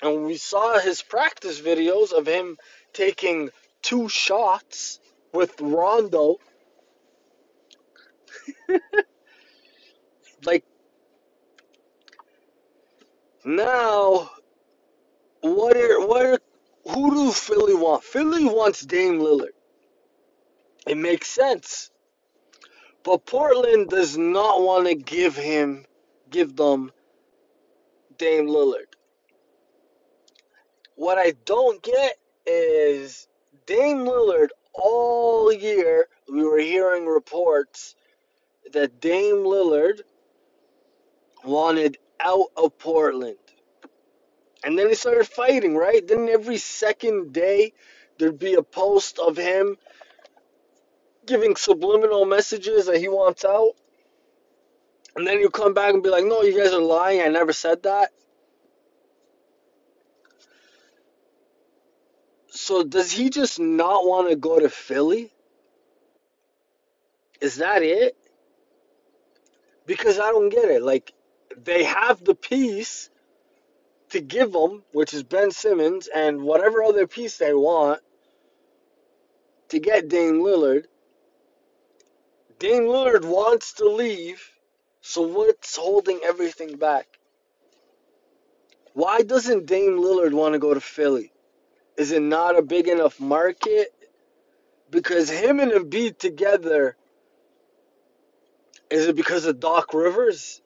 And 0.00 0.24
we 0.26 0.36
saw 0.36 0.78
his 0.78 1.02
practice 1.02 1.60
videos 1.60 2.12
of 2.12 2.28
him 2.28 2.56
taking 2.92 3.50
two 3.82 4.08
shots 4.08 5.00
with 5.32 5.60
Rondo. 5.60 6.36
like, 10.44 10.64
now, 13.44 14.30
what 15.40 15.76
are, 15.76 16.06
what 16.06 16.26
are, 16.26 16.38
who 16.88 17.14
do 17.14 17.32
Philly 17.32 17.74
want? 17.74 18.04
Philly 18.04 18.44
wants 18.44 18.82
Dame 18.82 19.18
Lillard. 19.18 19.54
It 20.86 20.96
makes 20.96 21.28
sense. 21.28 21.90
But 23.02 23.26
Portland 23.26 23.88
does 23.88 24.16
not 24.16 24.62
want 24.62 24.86
to 24.86 24.94
give 24.94 25.36
him, 25.36 25.84
give 26.30 26.56
them 26.56 26.92
Dame 28.18 28.46
Lillard. 28.46 28.86
What 30.96 31.18
I 31.18 31.34
don't 31.44 31.82
get 31.82 32.16
is 32.46 33.28
Dame 33.66 33.98
Lillard 33.98 34.48
all 34.74 35.52
year. 35.52 36.08
We 36.32 36.44
were 36.44 36.58
hearing 36.58 37.06
reports 37.06 37.94
that 38.72 39.00
Dame 39.00 39.44
Lillard 39.44 40.00
wanted 41.44 41.98
out 42.20 42.46
of 42.56 42.78
Portland. 42.78 43.36
And 44.66 44.76
then 44.76 44.88
he 44.88 44.96
started 44.96 45.28
fighting, 45.28 45.76
right? 45.76 46.06
Then 46.06 46.28
every 46.28 46.56
second 46.56 47.32
day 47.32 47.72
there'd 48.18 48.36
be 48.36 48.54
a 48.54 48.62
post 48.64 49.20
of 49.20 49.36
him 49.36 49.76
giving 51.24 51.54
subliminal 51.54 52.24
messages 52.24 52.86
that 52.86 52.98
he 52.98 53.06
wants 53.06 53.44
out. 53.44 53.74
And 55.14 55.24
then 55.24 55.38
you 55.38 55.50
come 55.50 55.72
back 55.72 55.94
and 55.94 56.02
be 56.02 56.10
like, 56.10 56.24
no, 56.24 56.42
you 56.42 56.58
guys 56.58 56.72
are 56.72 56.80
lying. 56.80 57.20
I 57.20 57.28
never 57.28 57.52
said 57.52 57.84
that. 57.84 58.10
So 62.48 62.82
does 62.82 63.12
he 63.12 63.30
just 63.30 63.60
not 63.60 64.04
want 64.04 64.30
to 64.30 64.36
go 64.36 64.58
to 64.58 64.68
Philly? 64.68 65.32
Is 67.40 67.56
that 67.56 67.84
it? 67.84 68.16
Because 69.86 70.18
I 70.18 70.32
don't 70.32 70.48
get 70.48 70.64
it. 70.64 70.82
Like, 70.82 71.12
they 71.56 71.84
have 71.84 72.24
the 72.24 72.34
piece 72.34 73.10
to 74.16 74.22
give 74.22 74.52
them, 74.52 74.82
which 74.92 75.12
is 75.12 75.22
Ben 75.22 75.50
Simmons, 75.50 76.08
and 76.08 76.42
whatever 76.42 76.82
other 76.82 77.06
piece 77.06 77.36
they 77.36 77.52
want 77.52 78.00
to 79.68 79.78
get 79.78 80.08
Dame 80.08 80.40
Lillard. 80.40 80.84
Dame 82.58 82.84
Lillard 82.84 83.26
wants 83.26 83.74
to 83.74 83.88
leave, 83.88 84.42
so 85.02 85.20
what's 85.20 85.76
holding 85.76 86.20
everything 86.24 86.78
back? 86.78 87.06
Why 88.94 89.20
doesn't 89.20 89.66
Dame 89.66 89.98
Lillard 89.98 90.32
want 90.32 90.54
to 90.54 90.58
go 90.58 90.72
to 90.72 90.80
Philly? 90.80 91.30
Is 91.98 92.12
it 92.12 92.22
not 92.22 92.58
a 92.58 92.62
big 92.62 92.88
enough 92.88 93.20
market? 93.20 93.88
Because 94.88 95.28
him 95.28 95.60
and 95.60 95.72
Embiid 95.72 96.18
together, 96.18 96.96
is 98.88 99.08
it 99.08 99.16
because 99.16 99.44
of 99.44 99.60
Doc 99.60 99.92
Rivers? 99.92 100.62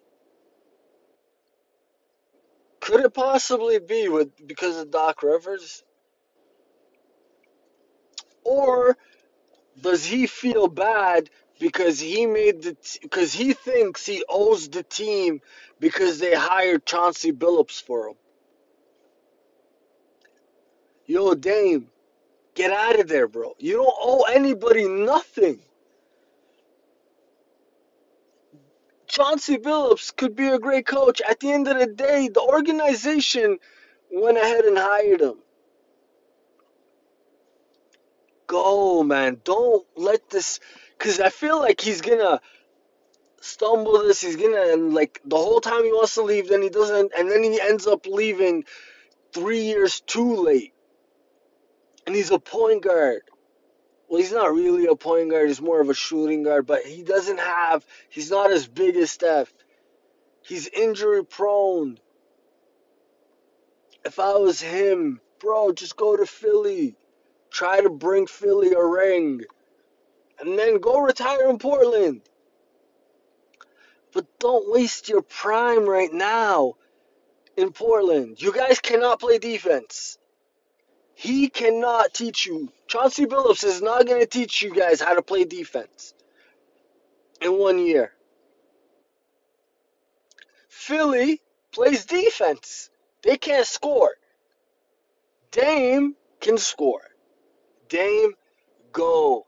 Could 2.81 3.01
it 3.05 3.15
possibly 3.15 3.81
be 3.81 4.09
with 4.09 4.31
because 4.47 4.79
of 4.79 4.91
Doc 4.93 5.23
Rivers? 5.23 5.85
Or 8.45 8.97
does 9.81 10.05
he 10.05 10.27
feel 10.27 10.69
bad 10.69 11.31
because 11.61 12.01
he 12.01 12.27
made 12.27 12.63
the 12.63 12.77
because 13.03 13.33
he 13.33 13.55
thinks 13.55 14.07
he 14.07 14.25
owes 14.29 14.69
the 14.69 14.83
team 14.85 15.41
because 15.81 16.19
they 16.21 16.35
hired 16.35 16.87
Chauncey 16.87 17.33
Billups 17.33 17.83
for 17.83 18.09
him? 18.11 18.15
Yo, 21.07 21.35
Dame, 21.35 21.89
get 22.55 22.73
out 22.73 23.01
of 23.01 23.09
there, 23.09 23.29
bro. 23.29 23.55
You 23.59 23.75
don't 23.75 23.97
owe 24.01 24.23
anybody 24.25 24.89
nothing. 24.89 25.61
Chauncey 29.11 29.59
Billups 29.59 30.15
could 30.17 30.37
be 30.37 30.47
a 30.47 30.59
great 30.59 30.87
coach. 30.87 31.21
At 31.29 31.41
the 31.41 31.51
end 31.51 31.67
of 31.67 31.79
the 31.79 31.87
day, 31.87 32.29
the 32.29 32.41
organization 32.41 33.59
went 34.13 34.39
ahead 34.39 34.65
and 34.65 34.79
hired 34.79 35.21
him. 35.21 35.35
Go, 38.47 39.03
man. 39.03 39.41
Don't 39.43 39.85
let 39.97 40.31
this. 40.31 40.61
Because 40.97 41.19
I 41.19 41.31
feel 41.31 41.59
like 41.59 41.81
he's 41.81 42.01
to 42.03 42.41
stumble 43.41 43.99
this. 43.99 44.21
He's 44.21 44.37
going 44.37 44.55
to, 44.55 44.77
like, 44.77 45.21
the 45.25 45.37
whole 45.37 45.61
time 45.61 45.83
he 45.83 45.91
wants 45.91 46.15
to 46.15 46.23
leave, 46.23 46.49
then 46.49 46.63
he 46.63 46.69
doesn't. 46.69 47.13
And 47.19 47.29
then 47.29 47.43
he 47.43 47.61
ends 47.61 47.89
up 47.89 48.07
leaving 48.07 48.65
three 49.33 49.63
years 49.63 50.01
too 50.01 50.37
late. 50.37 50.73
And 52.07 52.15
he's 52.15 52.31
a 52.31 52.39
point 52.39 52.85
guard. 52.85 53.23
Well, 54.11 54.21
he's 54.21 54.33
not 54.33 54.53
really 54.53 54.87
a 54.87 54.97
point 54.97 55.31
guard. 55.31 55.47
He's 55.47 55.61
more 55.61 55.81
of 55.81 55.89
a 55.89 55.95
shooting 55.95 56.43
guard, 56.43 56.67
but 56.67 56.85
he 56.85 57.05
doesn't 57.05 57.39
have. 57.39 57.87
He's 58.09 58.29
not 58.29 58.51
as 58.51 58.67
big 58.67 58.97
as 58.97 59.13
Steph. 59.13 59.53
He's 60.43 60.67
injury 60.67 61.25
prone. 61.25 62.01
If 64.05 64.19
I 64.19 64.33
was 64.33 64.61
him, 64.61 65.21
bro, 65.39 65.71
just 65.73 65.97
go 65.97 66.17
to 66.17 66.27
Philly. 66.27 66.97
Try 67.53 67.83
to 67.83 67.89
bring 67.89 68.27
Philly 68.27 68.73
a 68.73 68.85
ring. 68.85 69.43
And 70.41 70.59
then 70.59 70.81
go 70.81 70.99
retire 70.99 71.49
in 71.49 71.59
Portland. 71.59 72.23
But 74.13 74.27
don't 74.41 74.73
waste 74.73 75.09
your 75.09 75.23
prime 75.23 75.89
right 75.89 76.13
now 76.13 76.75
in 77.57 77.71
Portland. 77.71 78.43
You 78.43 78.53
guys 78.53 78.81
cannot 78.81 79.21
play 79.21 79.39
defense. 79.39 80.19
He 81.21 81.51
cannot 81.51 82.15
teach 82.15 82.47
you. 82.47 82.73
Chauncey 82.87 83.27
Billups 83.27 83.63
is 83.63 83.83
not 83.83 84.07
going 84.07 84.21
to 84.23 84.27
teach 84.27 84.63
you 84.63 84.75
guys 84.75 85.03
how 85.03 85.13
to 85.13 85.21
play 85.21 85.45
defense 85.45 86.15
in 87.43 87.59
one 87.59 87.79
year. 87.79 88.15
Philly 90.71 91.43
plays 91.73 92.07
defense. 92.07 92.89
They 93.23 93.37
can't 93.37 93.67
score. 93.67 94.15
Dame 95.51 96.17
can 96.41 96.57
score. 96.57 97.03
Dame, 97.91 98.33
go. 98.91 99.45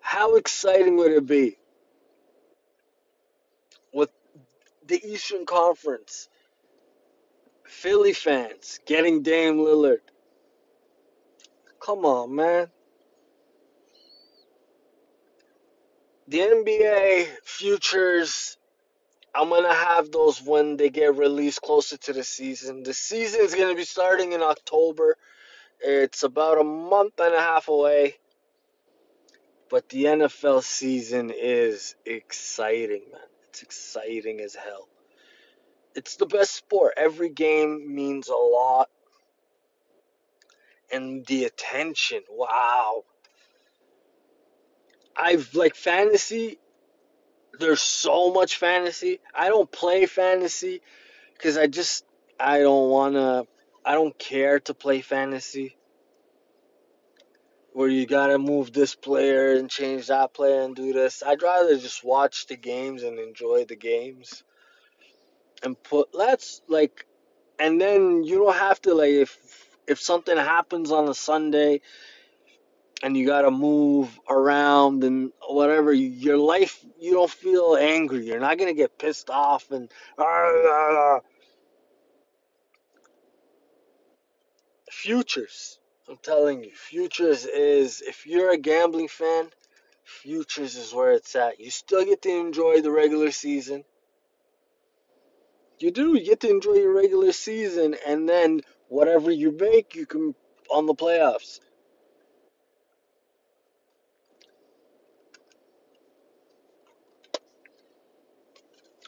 How 0.00 0.36
exciting 0.36 0.96
would 0.96 1.12
it 1.12 1.26
be 1.26 1.58
with 3.92 4.08
the 4.86 5.06
Eastern 5.06 5.44
Conference? 5.44 6.30
Philly 7.68 8.14
fans 8.14 8.80
getting 8.86 9.22
Dame 9.22 9.58
Lillard. 9.58 10.00
Come 11.80 12.04
on, 12.04 12.34
man. 12.34 12.68
The 16.26 16.38
NBA 16.38 17.28
futures, 17.44 18.56
I'm 19.34 19.50
going 19.50 19.62
to 19.62 19.72
have 19.72 20.10
those 20.10 20.42
when 20.42 20.76
they 20.76 20.90
get 20.90 21.16
released 21.16 21.62
closer 21.62 21.96
to 21.98 22.12
the 22.12 22.24
season. 22.24 22.82
The 22.82 22.94
season 22.94 23.40
is 23.42 23.54
going 23.54 23.70
to 23.70 23.76
be 23.76 23.84
starting 23.84 24.32
in 24.32 24.42
October. 24.42 25.16
It's 25.80 26.22
about 26.22 26.60
a 26.60 26.64
month 26.64 27.20
and 27.20 27.34
a 27.34 27.40
half 27.40 27.68
away. 27.68 28.16
But 29.70 29.88
the 29.90 30.04
NFL 30.04 30.62
season 30.62 31.30
is 31.30 31.94
exciting, 32.06 33.02
man. 33.12 33.20
It's 33.50 33.62
exciting 33.62 34.40
as 34.40 34.54
hell. 34.54 34.88
It's 35.98 36.16
the 36.16 36.26
best 36.26 36.54
sport. 36.54 36.94
Every 36.96 37.28
game 37.28 37.94
means 37.94 38.28
a 38.28 38.36
lot. 38.36 38.88
And 40.92 41.26
the 41.26 41.44
attention, 41.44 42.22
wow. 42.30 43.04
I've 45.16 45.54
like 45.54 45.74
fantasy 45.74 46.58
there's 47.58 47.82
so 47.82 48.32
much 48.32 48.56
fantasy. 48.56 49.20
I 49.34 49.48
don't 49.48 49.70
play 49.70 50.06
fantasy 50.06 50.80
because 51.34 51.58
I 51.58 51.66
just 51.66 52.04
I 52.38 52.60
don't 52.60 52.90
wanna. 52.90 53.44
I 53.84 53.94
don't 53.94 54.18
care 54.18 54.60
to 54.60 54.74
play 54.74 55.00
fantasy 55.00 55.76
where 57.72 57.88
you 57.88 58.06
gotta 58.06 58.38
move 58.38 58.72
this 58.72 58.94
player 58.94 59.54
and 59.54 59.70
change 59.70 60.08
that 60.08 60.34
player 60.34 60.62
and 60.62 60.74
do 60.74 60.92
this. 60.92 61.22
I'd 61.24 61.42
rather 61.42 61.76
just 61.76 62.04
watch 62.04 62.46
the 62.46 62.56
games 62.56 63.02
and 63.02 63.18
enjoy 63.18 63.64
the 63.64 63.76
games 63.76 64.42
and 65.62 65.80
put 65.82 66.08
let's 66.14 66.62
like 66.68 67.06
and 67.58 67.80
then 67.80 68.22
you 68.24 68.38
don't 68.38 68.56
have 68.56 68.80
to 68.82 68.94
like 68.94 69.10
if 69.10 69.36
if 69.86 70.00
something 70.00 70.36
happens 70.36 70.92
on 70.92 71.08
a 71.08 71.14
Sunday 71.14 71.80
and 73.02 73.16
you 73.16 73.26
gotta 73.26 73.50
move 73.50 74.18
around 74.28 75.04
and 75.04 75.32
whatever 75.48 75.92
your 75.92 76.36
life 76.36 76.84
you 76.98 77.12
don't 77.12 77.30
feel 77.30 77.76
angry. 77.78 78.26
You're 78.26 78.40
not 78.40 78.58
gonna 78.58 78.74
get 78.74 78.98
pissed 78.98 79.30
off 79.30 79.70
and 79.70 79.90
futures. 84.90 85.78
I'm 86.08 86.16
telling 86.22 86.64
you 86.64 86.70
futures 86.74 87.44
is 87.44 88.02
if 88.02 88.26
you're 88.26 88.50
a 88.50 88.58
gambling 88.58 89.08
fan 89.08 89.50
futures 90.04 90.74
is 90.76 90.92
where 90.94 91.12
it's 91.12 91.36
at. 91.36 91.60
You 91.60 91.70
still 91.70 92.04
get 92.04 92.22
to 92.22 92.30
enjoy 92.30 92.80
the 92.80 92.90
regular 92.90 93.30
season 93.30 93.84
you 95.82 95.90
do 95.90 96.14
you 96.14 96.24
get 96.24 96.40
to 96.40 96.50
enjoy 96.50 96.74
your 96.74 96.94
regular 96.94 97.32
season 97.32 97.96
and 98.06 98.28
then 98.28 98.60
whatever 98.88 99.30
you 99.30 99.52
make 99.52 99.94
you 99.94 100.06
can 100.06 100.34
on 100.70 100.86
the 100.86 100.94
playoffs. 100.94 101.60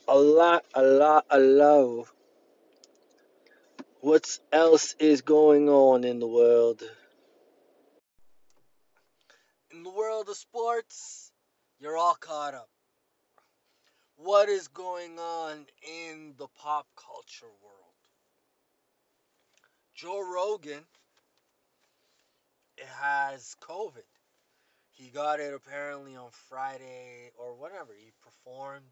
A 0.08 0.18
lot 0.18 0.64
a 0.74 0.82
lot 0.82 1.26
a 1.30 1.38
lot 1.38 2.08
what 4.00 4.38
else 4.50 4.94
is 4.98 5.20
going 5.20 5.68
on 5.68 6.04
in 6.04 6.20
the 6.20 6.26
world? 6.26 6.82
In 9.70 9.82
the 9.82 9.90
world 9.90 10.28
of 10.28 10.36
sports 10.36 11.30
you're 11.78 11.96
all 11.96 12.14
caught 12.14 12.54
up 12.54 12.68
what 14.22 14.48
is 14.48 14.68
going 14.68 15.18
on 15.18 15.66
in 15.82 16.34
the 16.36 16.46
pop 16.58 16.86
culture 16.96 17.52
world. 17.62 17.76
Joe 19.94 20.20
rogan 20.20 20.84
has 23.00 23.56
covid. 23.62 24.04
He 24.90 25.08
got 25.08 25.40
it 25.40 25.54
apparently 25.54 26.16
on 26.16 26.30
friday 26.48 27.30
or 27.38 27.54
whatever. 27.54 27.92
He 27.98 28.12
performed 28.22 28.84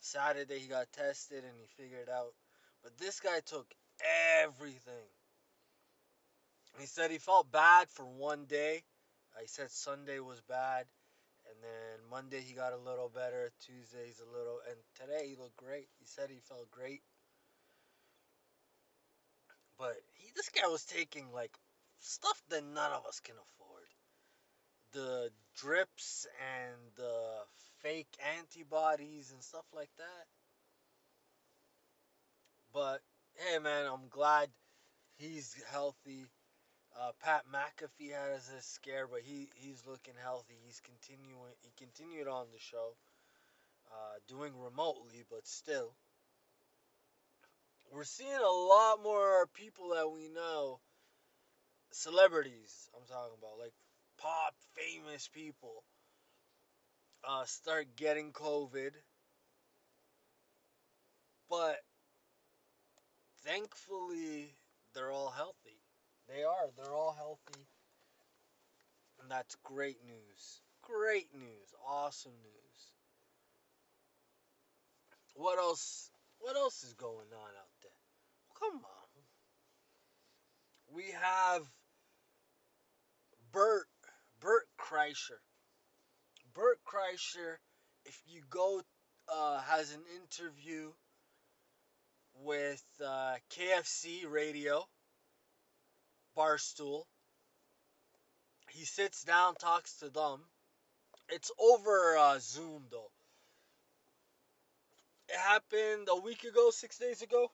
saturday. 0.00 0.58
He 0.58 0.68
got 0.68 0.92
tested 0.92 1.44
and 1.44 1.54
he 1.58 1.82
figured 1.82 2.08
out. 2.08 2.34
But 2.82 2.96
this 2.98 3.20
guy 3.20 3.40
took 3.44 3.66
everything. 4.42 5.08
He 6.78 6.86
said 6.86 7.10
he 7.10 7.18
felt 7.18 7.50
bad 7.50 7.88
for 7.88 8.04
one 8.04 8.44
day. 8.44 8.82
He 9.40 9.46
said 9.46 9.70
Sunday 9.70 10.18
was 10.18 10.40
bad, 10.48 10.86
and 11.50 11.58
then 11.62 12.10
Monday 12.10 12.40
he 12.40 12.54
got 12.54 12.72
a 12.72 12.78
little 12.78 13.10
better. 13.14 13.50
Tuesday's 13.64 14.20
a 14.20 14.36
little, 14.38 14.58
and 14.68 14.76
today 14.94 15.28
he 15.28 15.36
looked 15.36 15.56
great. 15.56 15.88
He 15.98 16.06
said 16.06 16.30
he 16.30 16.40
felt 16.48 16.70
great, 16.70 17.02
but 19.78 19.94
he 20.14 20.30
this 20.36 20.50
guy 20.50 20.68
was 20.68 20.84
taking 20.84 21.32
like 21.32 21.56
stuff 22.00 22.42
that 22.50 22.64
none 22.64 22.92
of 22.92 23.06
us 23.06 23.20
can 23.20 23.34
afford. 23.36 23.88
The 24.92 25.30
drips 25.56 26.26
and 26.40 26.76
the 26.96 27.44
fake 27.82 28.08
antibodies 28.38 29.32
and 29.32 29.42
stuff 29.42 29.66
like 29.74 29.90
that. 29.98 30.26
But 32.72 33.00
hey, 33.34 33.58
man, 33.58 33.86
I'm 33.86 34.08
glad 34.10 34.48
he's 35.18 35.54
healthy. 35.70 36.26
Uh, 37.00 37.12
Pat 37.22 37.44
McAfee 37.52 38.10
has 38.10 38.50
a 38.50 38.60
scare, 38.60 39.06
but 39.06 39.20
he, 39.24 39.48
he's 39.54 39.84
looking 39.86 40.14
healthy. 40.20 40.54
He's 40.66 40.80
continuing. 40.80 41.52
He 41.62 41.70
continued 41.78 42.26
on 42.26 42.46
the 42.52 42.58
show, 42.58 42.96
uh, 43.92 44.18
doing 44.26 44.52
remotely, 44.58 45.22
but 45.30 45.46
still. 45.46 45.92
We're 47.92 48.02
seeing 48.02 48.32
a 48.32 48.50
lot 48.50 49.02
more 49.02 49.46
people 49.54 49.90
that 49.94 50.10
we 50.10 50.28
know, 50.28 50.80
celebrities. 51.92 52.90
I'm 52.96 53.06
talking 53.06 53.38
about 53.38 53.60
like 53.60 53.72
pop 54.18 54.54
famous 54.74 55.28
people, 55.28 55.84
uh, 57.26 57.44
start 57.44 57.86
getting 57.96 58.32
COVID. 58.32 58.90
But 61.48 61.76
thankfully, 63.44 64.52
they're 64.94 65.12
all 65.12 65.30
healthy. 65.30 65.77
They 66.28 66.42
are. 66.42 66.68
They're 66.76 66.94
all 66.94 67.14
healthy. 67.16 67.66
And 69.20 69.30
that's 69.30 69.56
great 69.64 69.98
news. 70.06 70.60
Great 70.82 71.28
news. 71.34 71.74
Awesome 71.86 72.32
news. 72.42 72.92
What 75.34 75.58
else? 75.58 76.10
What 76.38 76.56
else 76.56 76.82
is 76.82 76.94
going 76.94 77.32
on 77.32 77.50
out 77.60 77.74
there? 77.82 77.90
Come 78.58 78.76
on. 78.76 79.08
We 80.94 81.04
have 81.20 81.62
Bert 83.52 83.86
Bert 84.40 84.66
Kreischer. 84.78 85.38
Bert 86.54 86.78
Kreischer, 86.84 87.56
if 88.04 88.20
you 88.26 88.42
go, 88.50 88.82
uh, 89.28 89.60
has 89.60 89.92
an 89.92 90.02
interview 90.16 90.90
with 92.42 92.84
uh, 93.04 93.34
KFC 93.50 94.28
Radio, 94.28 94.86
Barstool. 96.38 97.04
He 98.70 98.84
sits 98.84 99.24
down, 99.24 99.54
talks 99.56 99.94
to 100.00 100.08
them. 100.08 100.40
It's 101.28 101.50
over 101.58 102.16
uh, 102.16 102.38
Zoom 102.38 102.84
though. 102.90 103.10
It 105.28 105.36
happened 105.36 106.08
a 106.10 106.20
week 106.20 106.44
ago, 106.44 106.70
six 106.70 106.98
days 106.98 107.22
ago. 107.22 107.50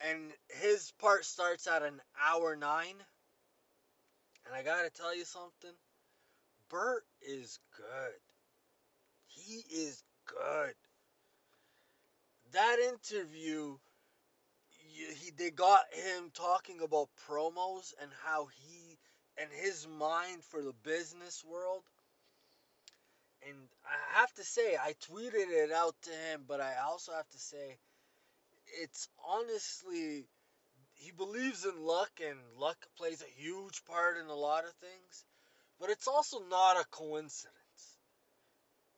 And 0.00 0.32
his 0.60 0.92
part 1.00 1.24
starts 1.24 1.66
at 1.66 1.82
an 1.82 2.00
hour 2.22 2.54
nine. 2.56 2.96
And 4.46 4.54
I 4.54 4.62
gotta 4.62 4.90
tell 4.90 5.16
you 5.16 5.24
something. 5.24 5.76
Bert 6.68 7.04
is 7.22 7.58
good. 7.76 8.20
He 9.26 9.64
is 9.70 10.02
good 10.26 10.74
that 12.52 12.76
interview, 12.78 13.76
they 15.36 15.50
got 15.50 15.82
him 15.92 16.30
talking 16.34 16.80
about 16.80 17.08
promos 17.28 17.94
and 18.00 18.10
how 18.24 18.46
he 18.46 18.98
and 19.38 19.50
his 19.50 19.86
mind 19.86 20.42
for 20.44 20.62
the 20.62 20.74
business 20.84 21.44
world. 21.44 21.82
And 23.48 23.56
I 23.84 24.20
have 24.20 24.32
to 24.34 24.44
say, 24.44 24.76
I 24.76 24.94
tweeted 25.10 25.50
it 25.50 25.72
out 25.72 25.94
to 26.02 26.10
him, 26.10 26.44
but 26.46 26.60
I 26.60 26.74
also 26.86 27.12
have 27.12 27.28
to 27.30 27.38
say, 27.38 27.78
it's 28.80 29.08
honestly, 29.26 30.26
he 30.94 31.10
believes 31.10 31.64
in 31.64 31.84
luck, 31.84 32.10
and 32.24 32.38
luck 32.58 32.76
plays 32.96 33.22
a 33.22 33.40
huge 33.42 33.84
part 33.84 34.18
in 34.18 34.26
a 34.26 34.34
lot 34.34 34.64
of 34.64 34.72
things, 34.74 35.24
but 35.80 35.90
it's 35.90 36.06
also 36.06 36.38
not 36.48 36.80
a 36.80 36.84
coincidence. 36.90 37.56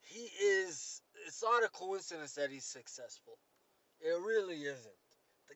He 0.02 0.28
is 0.44 1.00
it's 1.26 1.42
not 1.42 1.64
a 1.64 1.68
coincidence 1.68 2.34
that 2.34 2.50
he's 2.50 2.66
successful. 2.66 3.38
It 4.00 4.10
really 4.20 4.62
isn't. 4.62 5.03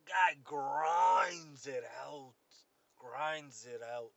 Guy 0.09 0.37
grinds 0.43 1.67
it 1.67 1.85
out. 2.05 2.35
Grinds 2.99 3.67
it 3.73 3.83
out. 3.83 4.11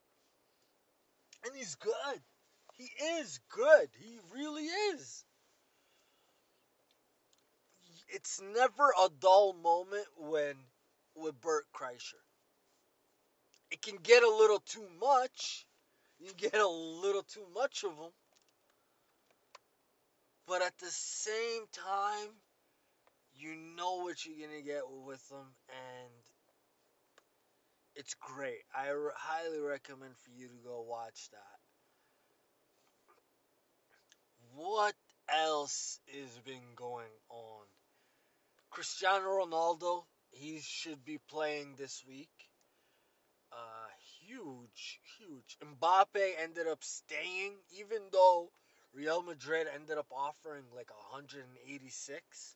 And 1.46 1.56
he's 1.56 1.76
good. 1.76 2.22
He 2.78 2.90
is 3.20 3.40
good. 3.50 3.90
He 4.00 4.20
really 4.34 4.64
is. 4.64 5.26
It's 8.08 8.42
never 8.42 8.92
a 9.04 9.10
dull 9.20 9.54
moment 9.54 10.08
when 10.18 10.56
with 11.16 11.40
Bert 11.42 11.66
Kreischer. 11.74 12.22
It 13.70 13.82
can 13.82 13.98
get 13.98 14.24
a 14.24 14.30
little 14.30 14.60
too 14.60 14.88
much. 15.00 15.66
You 16.20 16.32
get 16.38 16.56
a 16.56 16.68
little 16.68 17.24
too 17.24 17.46
much 17.54 17.84
of 17.84 17.92
him. 17.92 18.12
But 20.48 20.62
at 20.62 20.78
the 20.80 20.90
same 20.90 21.64
time, 21.72 22.30
you 23.42 23.56
know 23.76 24.04
what 24.04 24.24
you're 24.26 24.48
gonna 24.48 24.62
get 24.62 24.84
with 24.88 25.28
them, 25.30 25.48
and 25.70 26.12
it's 27.96 28.14
great. 28.14 28.62
I 28.76 28.94
highly 29.16 29.60
recommend 29.60 30.14
for 30.18 30.30
you 30.30 30.48
to 30.48 30.54
go 30.64 30.86
watch 30.88 31.30
that. 31.32 31.60
What 34.54 34.94
else 35.28 36.00
is 36.08 36.30
been 36.46 36.76
going 36.76 37.14
on? 37.30 37.66
Cristiano 38.70 39.26
Ronaldo, 39.26 40.04
he 40.32 40.60
should 40.62 41.04
be 41.04 41.18
playing 41.30 41.76
this 41.78 42.04
week. 42.08 42.30
Uh, 43.52 43.90
huge, 44.26 45.00
huge. 45.18 45.58
Mbappe 45.62 46.32
ended 46.44 46.68
up 46.68 46.84
staying, 46.84 47.54
even 47.80 48.02
though 48.12 48.52
Real 48.94 49.24
Madrid 49.24 49.68
ended 49.74 49.98
up 49.98 50.08
offering 50.12 50.64
like 50.76 50.90
186 51.12 52.56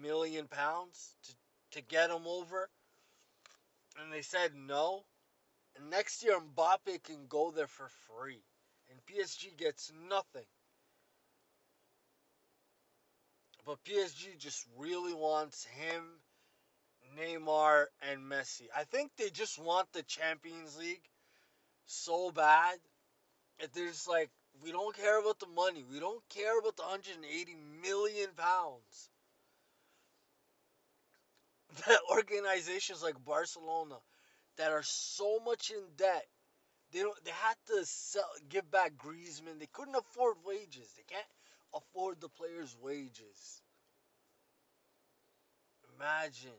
million 0.00 0.46
pounds 0.48 1.16
to, 1.24 1.34
to 1.72 1.86
get 1.86 2.10
him 2.10 2.26
over. 2.26 2.68
And 4.00 4.12
they 4.12 4.22
said 4.22 4.52
no. 4.54 5.04
And 5.76 5.90
next 5.90 6.22
year 6.22 6.38
Mbappe 6.38 7.02
can 7.04 7.26
go 7.28 7.50
there 7.50 7.66
for 7.66 7.88
free. 8.08 8.42
And 8.90 9.00
PSG 9.06 9.56
gets 9.56 9.92
nothing. 10.08 10.46
But 13.64 13.82
PSG 13.84 14.38
just 14.38 14.66
really 14.76 15.14
wants 15.14 15.64
him, 15.64 16.02
Neymar, 17.16 17.86
and 18.10 18.20
Messi. 18.20 18.66
I 18.76 18.84
think 18.84 19.12
they 19.16 19.30
just 19.30 19.58
want 19.58 19.92
the 19.92 20.02
Champions 20.02 20.76
League 20.76 21.08
so 21.86 22.30
bad. 22.32 22.78
That 23.60 23.72
they're 23.72 23.86
just 23.86 24.08
like, 24.08 24.30
we 24.62 24.72
don't 24.72 24.96
care 24.96 25.20
about 25.20 25.38
the 25.38 25.46
money. 25.46 25.84
We 25.88 26.00
don't 26.00 26.22
care 26.28 26.58
about 26.58 26.76
the 26.76 26.82
180 26.82 27.56
million 27.82 28.30
pounds 28.36 29.11
that 31.86 31.98
organizations 32.10 33.02
like 33.02 33.24
Barcelona 33.24 33.96
that 34.58 34.72
are 34.72 34.82
so 34.84 35.38
much 35.44 35.70
in 35.70 35.82
debt, 35.96 36.26
they 36.92 37.00
don't. 37.00 37.24
They 37.24 37.32
had 37.32 37.56
to 37.68 37.84
sell, 37.86 38.28
give 38.48 38.70
back 38.70 38.92
Griezmann. 38.98 39.58
They 39.58 39.68
couldn't 39.72 39.96
afford 39.96 40.36
wages. 40.46 40.92
They 40.96 41.04
can't 41.08 41.26
afford 41.74 42.20
the 42.20 42.28
players' 42.28 42.76
wages. 42.82 43.62
Imagine 45.96 46.58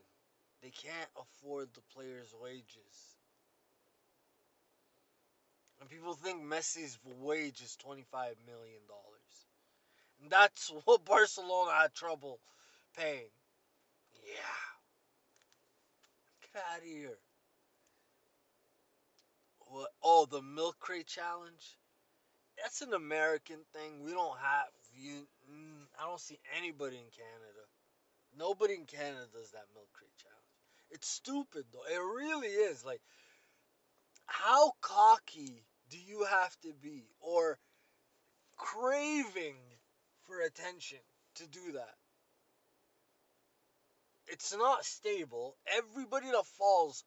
they 0.62 0.72
can't 0.72 1.10
afford 1.20 1.70
the 1.74 1.82
players' 1.94 2.34
wages. 2.42 3.18
And 5.82 5.90
people 5.90 6.14
think 6.14 6.42
Messi's 6.44 6.98
wage 7.20 7.62
is 7.62 7.78
$25 7.86 8.06
million. 8.48 8.82
And 10.22 10.32
that's 10.32 10.72
what 10.86 11.06
Barcelona 11.06 11.72
had 11.82 11.94
trouble 11.94 12.40
paying. 12.98 13.30
Yeah. 14.26 14.73
Out 16.56 16.80
of 16.80 16.84
here. 16.84 17.18
What? 19.60 19.90
Oh, 20.04 20.28
the 20.30 20.42
milk 20.42 20.78
crate 20.80 21.08
challenge? 21.08 21.78
That's 22.62 22.82
an 22.82 22.94
American 22.94 23.58
thing. 23.74 24.04
We 24.04 24.12
don't 24.12 24.38
have 24.38 24.70
you. 24.94 25.28
Mm, 25.52 25.88
I 26.00 26.06
don't 26.06 26.20
see 26.20 26.40
anybody 26.58 26.98
in 26.98 27.10
Canada. 27.10 27.66
Nobody 28.38 28.76
in 28.76 28.86
Canada 28.86 29.26
does 29.34 29.50
that 29.52 29.66
milk 29.74 29.88
crate 29.94 30.16
challenge. 30.22 30.44
It's 30.92 31.08
stupid 31.08 31.66
though. 31.74 31.92
It 31.92 31.98
really 31.98 32.50
is. 32.50 32.86
Like, 32.86 33.02
how 34.28 34.74
cocky 34.82 35.66
do 35.90 35.98
you 35.98 36.26
have 36.26 36.56
to 36.62 36.74
be, 36.82 37.06
or 37.20 37.58
craving 38.58 39.58
for 40.28 40.40
attention 40.42 41.00
to 41.36 41.48
do 41.48 41.74
that? 41.74 41.96
It's 44.28 44.56
not 44.56 44.86
stable. 44.86 45.56
Everybody 45.78 46.28
that 46.28 46.46
falls 46.58 47.04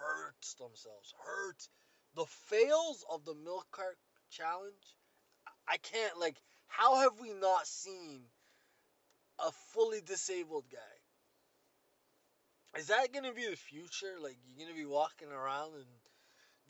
hurts 0.00 0.54
themselves. 0.54 1.14
Hurts. 1.24 1.68
The 2.14 2.26
fails 2.26 3.04
of 3.10 3.24
the 3.24 3.34
milk 3.34 3.66
cart 3.70 3.98
challenge, 4.30 4.96
I 5.68 5.76
can't 5.76 6.18
like. 6.18 6.36
How 6.66 6.96
have 6.96 7.20
we 7.20 7.32
not 7.32 7.66
seen 7.66 8.20
a 9.38 9.50
fully 9.72 10.00
disabled 10.00 10.64
guy? 10.70 10.78
Is 12.78 12.88
that 12.88 13.12
gonna 13.12 13.32
be 13.32 13.46
the 13.48 13.56
future? 13.56 14.14
Like 14.20 14.36
you're 14.46 14.66
gonna 14.66 14.78
be 14.78 14.84
walking 14.84 15.28
around 15.28 15.74
and 15.74 15.86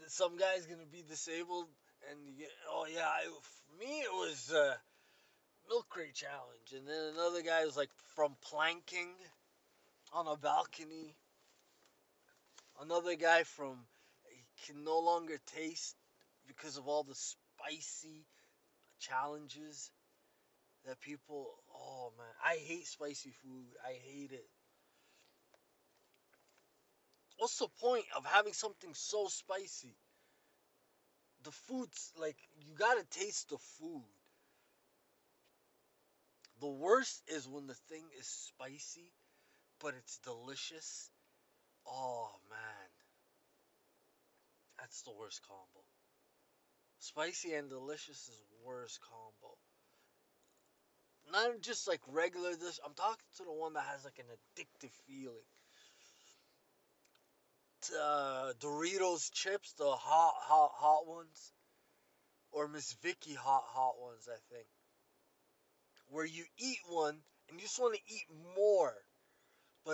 some 0.07 0.37
guy's 0.37 0.67
gonna 0.67 0.87
be 0.91 1.03
disabled, 1.03 1.67
and 2.11 2.19
you 2.27 2.33
get, 2.39 2.51
oh 2.71 2.87
yeah, 2.93 3.07
I, 3.07 3.25
for 3.25 3.79
me 3.79 4.01
it 4.01 4.13
was 4.13 4.53
uh, 4.53 4.75
milk 5.69 5.89
crate 5.89 6.15
challenge, 6.15 6.73
and 6.73 6.87
then 6.87 7.15
another 7.15 7.43
guy 7.43 7.65
was 7.65 7.77
like 7.77 7.91
from 8.15 8.37
planking 8.43 9.11
on 10.13 10.27
a 10.27 10.37
balcony. 10.37 11.15
Another 12.81 13.17
guy 13.17 13.43
from 13.45 13.77
can 14.67 14.85
no 14.85 14.99
longer 15.01 15.39
taste 15.55 15.97
because 16.47 16.77
of 16.77 16.89
all 16.89 17.03
the 17.05 17.15
spicy 17.15 18.27
challenges 19.01 19.91
that 20.87 21.01
people 21.01 21.49
oh 21.75 22.13
man. 22.17 22.27
I 22.45 22.57
hate 22.57 22.87
spicy 22.87 23.31
food. 23.43 23.67
I 23.87 23.93
hate 23.93 24.33
it. 24.33 24.49
What's 27.39 27.59
the 27.59 27.69
point 27.81 28.05
of 28.17 28.25
having 28.27 28.53
something 28.53 28.91
so 28.95 29.27
spicy? 29.29 29.95
The 31.45 31.53
food's 31.53 32.13
like 32.21 32.37
you 32.61 32.75
gotta 32.77 33.05
taste 33.11 33.51
the 33.51 33.59
food. 33.79 34.05
The 36.61 36.67
worst 36.67 37.23
is 37.29 37.47
when 37.47 37.69
the 37.69 37.77
thing 37.89 38.03
is 38.19 38.27
spicy 38.27 39.13
but 39.81 39.95
it's 39.99 40.19
delicious 40.19 41.11
oh 41.87 42.31
man 42.51 42.91
that's 44.79 45.03
the 45.03 45.13
worst 45.19 45.41
combo 45.47 45.85
Spicy 47.01 47.55
and 47.55 47.71
delicious 47.71 48.29
is 48.29 48.43
worst 48.65 48.99
combo. 49.01 49.55
Not 51.31 51.61
just 51.61 51.87
like 51.87 52.01
regular 52.09 52.57
this. 52.57 52.81
I'm 52.85 52.95
talking 52.95 53.25
to 53.37 53.45
the 53.45 53.53
one 53.53 53.75
that 53.75 53.85
has 53.93 54.05
like 54.05 54.19
an 54.19 54.27
addictive 54.27 54.91
feeling. 55.07 55.47
Uh, 57.99 58.53
Doritos 58.59 59.31
chips, 59.33 59.75
the 59.75 59.89
hot, 59.89 60.35
hot, 60.39 60.73
hot 60.75 61.07
ones, 61.07 61.53
or 62.51 62.67
Miss 62.67 62.97
Vickie 63.05 63.37
hot, 63.37 63.65
hot 63.67 63.95
ones. 64.01 64.29
I 64.29 64.39
think. 64.53 64.67
Where 66.09 66.27
you 66.27 66.45
eat 66.59 66.81
one 66.89 67.17
and 67.49 67.61
you 67.61 67.67
just 67.67 67.79
want 67.79 67.95
to 67.95 68.13
eat 68.13 68.27
more, 68.57 68.95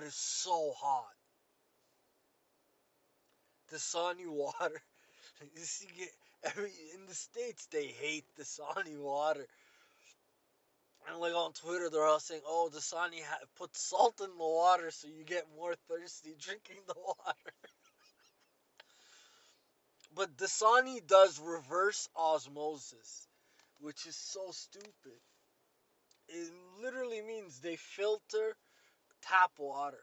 but 0.04 0.08
it's 0.08 0.16
so 0.16 0.72
hot. 0.76 1.14
The 3.70 3.76
Dasani 3.76 4.26
water. 4.28 4.82
you 5.56 5.62
see, 5.62 5.86
every 6.44 6.70
in 6.94 7.06
the 7.06 7.14
states 7.14 7.66
they 7.72 7.86
hate 7.86 8.26
the 8.36 8.42
Dasani 8.42 8.98
water. 8.98 9.46
And 11.08 11.18
like 11.20 11.32
on 11.32 11.54
Twitter, 11.54 11.88
they're 11.88 12.04
all 12.04 12.20
saying, 12.20 12.42
"Oh, 12.46 12.70
Dasani 12.70 13.22
ha- 13.22 13.46
put 13.56 13.74
salt 13.74 14.20
in 14.20 14.28
the 14.36 14.44
water 14.44 14.90
so 14.90 15.08
you 15.08 15.24
get 15.24 15.46
more 15.56 15.74
thirsty 15.88 16.34
drinking 16.38 16.82
the 16.86 16.94
water." 16.98 17.52
but 20.14 20.36
Dasani 20.36 21.00
does 21.06 21.40
reverse 21.40 22.10
osmosis, 22.14 23.26
which 23.80 24.06
is 24.06 24.16
so 24.16 24.50
stupid. 24.50 25.18
It 26.28 26.52
literally 26.82 27.22
means 27.22 27.58
they 27.60 27.76
filter 27.76 28.54
tap 29.28 29.52
water. 29.58 30.02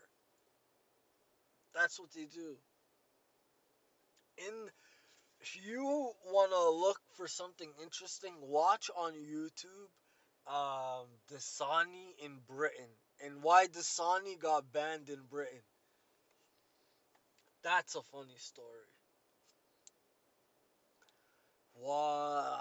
That's 1.74 2.00
what 2.00 2.12
they 2.14 2.26
do. 2.26 2.58
In 4.38 4.70
if 5.40 5.58
you 5.66 6.12
want 6.26 6.52
to 6.52 6.70
look 6.70 7.00
for 7.16 7.28
something 7.28 7.70
interesting, 7.82 8.34
watch 8.42 8.90
on 8.96 9.14
YouTube 9.14 9.90
um, 10.48 11.08
Dasani 11.32 12.14
in 12.24 12.38
Britain 12.48 12.92
and 13.26 13.42
why 13.42 13.68
Dasani 13.68 14.40
got 14.40 14.72
banned 14.72 15.10
in 15.10 15.22
Britain. 15.30 15.64
That's 17.64 17.96
a 17.96 18.02
funny 18.02 18.38
story. 18.38 18.68
Wow. 21.76 22.60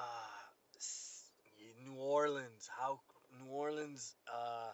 New 1.84 1.94
Orleans, 1.94 2.68
how 2.78 3.00
New 3.38 3.50
Orleans 3.50 4.14
uh, 4.32 4.72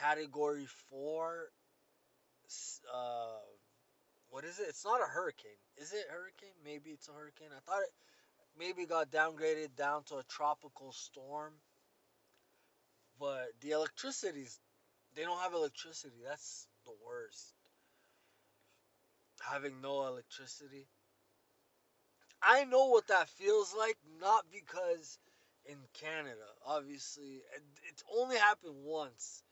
category 0.00 0.66
4 0.90 1.50
uh, 2.92 3.38
what 4.30 4.44
is 4.44 4.58
it? 4.58 4.66
It's 4.68 4.84
not 4.84 5.00
a 5.00 5.06
hurricane. 5.06 5.58
Is 5.76 5.92
it 5.92 6.06
hurricane? 6.08 6.54
Maybe 6.64 6.90
it's 6.90 7.08
a 7.08 7.12
hurricane. 7.12 7.48
I 7.56 7.60
thought 7.60 7.82
it 7.82 7.92
maybe 8.58 8.86
got 8.86 9.10
downgraded 9.10 9.76
down 9.76 10.04
to 10.04 10.16
a 10.16 10.24
tropical 10.28 10.92
storm. 10.92 11.52
But 13.18 13.48
the 13.60 13.72
electricity's 13.72 14.58
they 15.16 15.22
don't 15.22 15.40
have 15.40 15.52
electricity. 15.52 16.22
That's 16.26 16.66
the 16.84 16.92
worst. 17.04 17.54
Having 19.40 19.80
no 19.82 20.06
electricity. 20.06 20.86
I 22.42 22.64
know 22.64 22.86
what 22.86 23.08
that 23.08 23.28
feels 23.28 23.74
like, 23.76 23.96
not 24.20 24.44
because 24.50 25.18
in 25.66 25.76
Canada, 25.94 26.46
obviously. 26.66 27.42
It's 27.88 28.04
only 28.16 28.36
happened 28.36 28.76
once. 28.84 29.42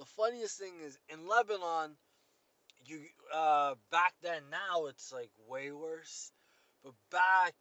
The 0.00 0.06
funniest 0.06 0.58
thing 0.58 0.72
is 0.82 0.98
in 1.10 1.28
Lebanon, 1.28 1.94
you 2.86 3.00
uh 3.34 3.74
back 3.90 4.14
then 4.22 4.42
now 4.50 4.86
it's 4.86 5.12
like 5.12 5.30
way 5.46 5.70
worse 5.70 6.32
but 6.82 6.94
back 7.10 7.54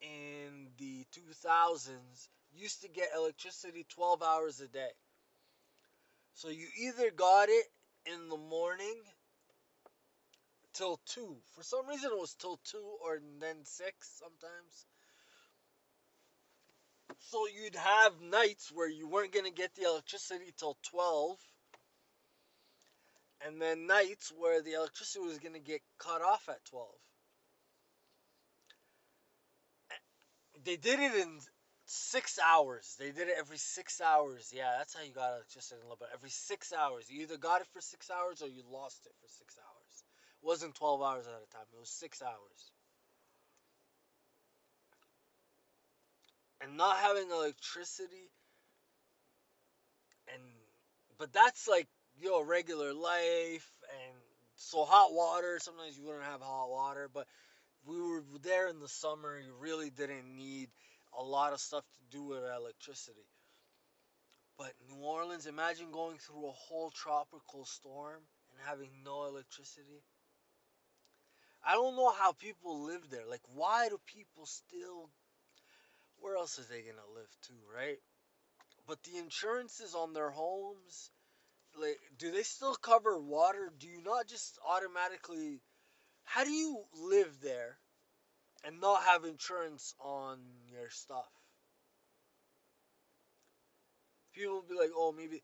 in 0.00 0.66
the 0.78 1.06
2000s 1.14 2.28
used 2.52 2.82
to 2.82 2.88
get 2.88 3.08
electricity 3.16 3.86
12 3.88 4.22
hours 4.22 4.60
a 4.60 4.66
day 4.66 4.90
so 6.34 6.48
you 6.48 6.66
either 6.82 7.12
got 7.12 7.48
it 7.48 7.66
in 8.12 8.28
the 8.28 8.36
morning 8.36 8.96
till 10.74 10.98
2 11.06 11.36
for 11.54 11.62
some 11.62 11.86
reason 11.88 12.10
it 12.10 12.18
was 12.18 12.34
till 12.34 12.58
2 12.64 12.78
or 13.04 13.20
then 13.40 13.64
6 13.64 14.20
sometimes 14.20 14.86
So 17.30 17.46
you'd 17.46 17.76
have 17.76 18.20
nights 18.20 18.70
where 18.72 18.88
you 18.88 19.08
weren't 19.08 19.32
going 19.32 19.46
to 19.46 19.50
get 19.50 19.74
the 19.74 19.84
electricity 19.84 20.52
till 20.56 20.76
12. 20.82 21.38
And 23.46 23.62
then 23.62 23.86
nights 23.86 24.32
where 24.36 24.60
the 24.60 24.74
electricity 24.74 25.24
was 25.24 25.38
going 25.38 25.54
to 25.54 25.60
get 25.60 25.80
cut 25.98 26.20
off 26.20 26.48
at 26.48 26.64
12. 26.66 26.88
Eh, 29.92 29.94
they 30.64 30.76
did 30.76 30.98
it 30.98 31.14
in 31.14 31.38
six 31.86 32.40
hours. 32.44 32.96
They 32.98 33.12
did 33.12 33.28
it 33.28 33.36
every 33.38 33.58
six 33.58 34.00
hours. 34.00 34.52
Yeah, 34.52 34.74
that's 34.78 34.94
how 34.94 35.02
you 35.04 35.12
got 35.12 35.34
electricity 35.34 35.80
in 35.80 35.88
Lebanon. 35.88 36.12
Every 36.14 36.30
six 36.30 36.72
hours. 36.72 37.06
You 37.08 37.22
either 37.22 37.38
got 37.38 37.60
it 37.60 37.68
for 37.72 37.80
six 37.80 38.10
hours 38.10 38.42
or 38.42 38.48
you 38.48 38.62
lost 38.68 39.06
it 39.06 39.12
for 39.22 39.28
six 39.28 39.56
hours. 39.58 40.04
It 40.42 40.46
wasn't 40.46 40.74
12 40.74 41.02
hours 41.02 41.26
at 41.28 41.34
a 41.34 41.50
time, 41.54 41.66
it 41.72 41.78
was 41.78 41.90
six 41.90 42.22
hours. 42.22 42.72
And 46.60 46.76
not 46.76 46.96
having 46.98 47.30
electricity 47.30 48.30
and 50.32 50.42
but 51.18 51.32
that's 51.32 51.68
like 51.68 51.88
your 52.20 52.44
regular 52.44 52.92
life 52.92 53.70
and 54.04 54.16
so 54.56 54.84
hot 54.84 55.12
water 55.12 55.58
sometimes 55.60 55.96
you 55.96 56.04
wouldn't 56.04 56.24
have 56.24 56.40
hot 56.40 56.70
water 56.70 57.08
but 57.12 57.26
we 57.86 58.00
were 58.00 58.22
there 58.42 58.68
in 58.68 58.80
the 58.80 58.88
summer 58.88 59.38
you 59.38 59.52
really 59.60 59.90
didn't 59.90 60.36
need 60.36 60.68
a 61.18 61.22
lot 61.22 61.52
of 61.52 61.60
stuff 61.60 61.84
to 61.84 62.16
do 62.16 62.24
with 62.24 62.42
electricity. 62.44 63.26
But 64.58 64.72
New 64.88 65.04
Orleans, 65.04 65.46
imagine 65.46 65.90
going 65.92 66.18
through 66.18 66.46
a 66.46 66.52
whole 66.52 66.90
tropical 66.90 67.64
storm 67.64 68.20
and 68.50 68.68
having 68.68 68.90
no 69.04 69.26
electricity. 69.26 70.02
I 71.64 71.72
don't 71.72 71.96
know 71.96 72.12
how 72.12 72.32
people 72.32 72.84
live 72.84 73.02
there. 73.10 73.26
Like, 73.28 73.42
why 73.54 73.88
do 73.88 73.98
people 74.06 74.46
still. 74.46 75.10
Where 76.20 76.36
else 76.36 76.58
are 76.58 76.62
they 76.62 76.80
to 76.80 77.14
live 77.14 77.28
too, 77.46 77.60
right? 77.74 77.98
But 78.86 79.02
the 79.02 79.18
insurances 79.18 79.94
on 79.94 80.14
their 80.14 80.30
homes, 80.30 81.10
like, 81.78 81.98
do 82.18 82.30
they 82.30 82.42
still 82.42 82.74
cover 82.74 83.18
water? 83.18 83.72
Do 83.78 83.88
you 83.88 84.02
not 84.02 84.26
just 84.26 84.58
automatically. 84.66 85.60
How 86.24 86.44
do 86.44 86.50
you 86.50 86.84
live 86.94 87.38
there 87.42 87.78
and 88.66 88.80
not 88.80 89.02
have 89.04 89.24
insurance 89.24 89.94
on 90.00 90.38
your 90.72 90.90
stuff. 90.90 91.30
People 94.34 94.54
will 94.54 94.62
be 94.68 94.74
like, 94.74 94.90
oh, 94.94 95.14
maybe. 95.16 95.42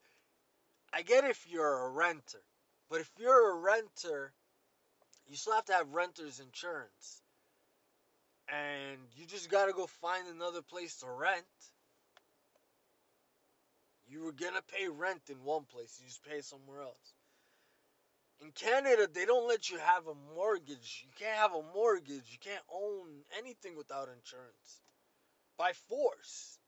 I 0.91 1.01
get 1.01 1.23
if 1.23 1.47
you're 1.49 1.85
a 1.85 1.89
renter, 1.89 2.43
but 2.89 2.99
if 3.01 3.09
you're 3.17 3.51
a 3.51 3.55
renter, 3.55 4.31
you 5.27 5.35
still 5.37 5.53
have 5.53 5.65
to 5.65 5.73
have 5.73 5.93
renter's 5.93 6.39
insurance. 6.39 7.21
And 8.49 8.99
you 9.15 9.25
just 9.25 9.49
gotta 9.49 9.71
go 9.71 9.87
find 9.87 10.27
another 10.27 10.61
place 10.61 10.97
to 10.97 11.07
rent. 11.07 11.45
You 14.13 14.21
were 14.21 14.31
gonna 14.31 14.61
pay 14.61 14.87
rent 14.87 15.31
in 15.31 15.43
one 15.43 15.63
place, 15.63 15.97
you 15.99 16.05
just 16.05 16.23
pay 16.23 16.41
somewhere 16.41 16.81
else. 16.81 17.13
In 18.41 18.51
Canada, 18.51 19.07
they 19.11 19.25
don't 19.25 19.47
let 19.47 19.71
you 19.71 19.79
have 19.79 20.05
a 20.05 20.13
mortgage. 20.35 21.03
You 21.03 21.11
can't 21.17 21.37
have 21.37 21.53
a 21.53 21.63
mortgage. 21.73 22.29
You 22.29 22.37
can't 22.39 22.63
own 22.71 23.23
anything 23.39 23.75
without 23.75 24.09
insurance. 24.09 24.81
By 25.57 25.71
force. 25.89 26.59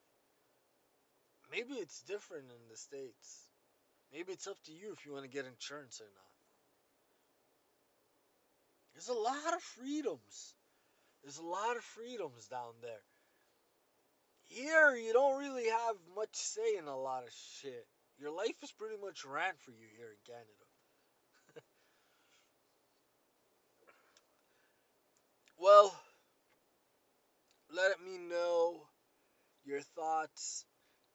Maybe 1.52 1.76
it's 1.76 2.02
different 2.02 2.46
in 2.46 2.70
the 2.72 2.78
States. 2.78 3.52
Maybe 4.12 4.34
it's 4.34 4.48
up 4.48 4.58
to 4.66 4.72
you 4.72 4.94
if 4.94 5.06
you 5.06 5.14
want 5.14 5.26
to 5.26 5.30
get 5.30 5.46
insurance 5.46 6.02
or 6.02 6.10
not. 6.16 6.34
There's 8.94 9.10
a 9.10 9.14
lot 9.14 9.54
of 9.54 9.62
freedoms. 9.62 10.56
There's 11.22 11.38
a 11.38 11.46
lot 11.46 11.78
of 11.78 11.84
freedoms 11.84 12.48
down 12.48 12.74
there. 12.82 13.04
Here, 14.48 14.96
you 14.96 15.12
don't 15.14 15.40
really 15.40 15.68
have 15.68 15.96
much 16.16 16.36
say 16.36 16.78
in 16.78 16.86
a 16.86 16.98
lot 16.98 17.24
of 17.24 17.34
shit. 17.62 17.86
Your 18.18 18.32
life 18.32 18.56
is 18.64 18.72
pretty 18.72 18.96
much 19.02 19.26
ran 19.26 19.54
for 19.64 19.72
you 19.72 19.88
here 19.98 20.12
in 20.12 20.34
Canada. 20.34 20.66
Well, 25.58 25.96
let 27.74 28.00
me 28.06 28.18
know 28.18 28.88
your 29.64 29.82
thoughts. 29.82 30.66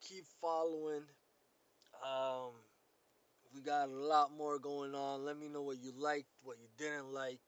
Keep 0.09 0.25
following. 0.41 1.05
Um, 2.03 2.53
we 3.55 3.61
got 3.61 3.89
a 3.89 3.93
lot 3.93 4.33
more 4.37 4.59
going 4.59 4.95
on. 4.95 5.25
Let 5.25 5.39
me 5.39 5.49
know 5.49 5.63
what 5.63 5.79
you 5.79 5.93
liked, 5.97 6.31
what 6.43 6.57
you 6.59 6.69
didn't 6.79 7.13
like. 7.13 7.41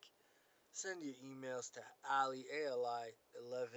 Send 0.73 1.03
your 1.03 1.15
emails 1.25 1.73
to 1.73 1.81
ali, 2.09 2.45
A-L-I, 2.53 3.11
11, 3.51 3.71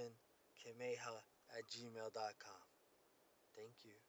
kemeha 0.61 1.15
at 1.57 1.65
gmail.com. 1.69 2.65
Thank 3.55 3.83
you. 3.83 4.04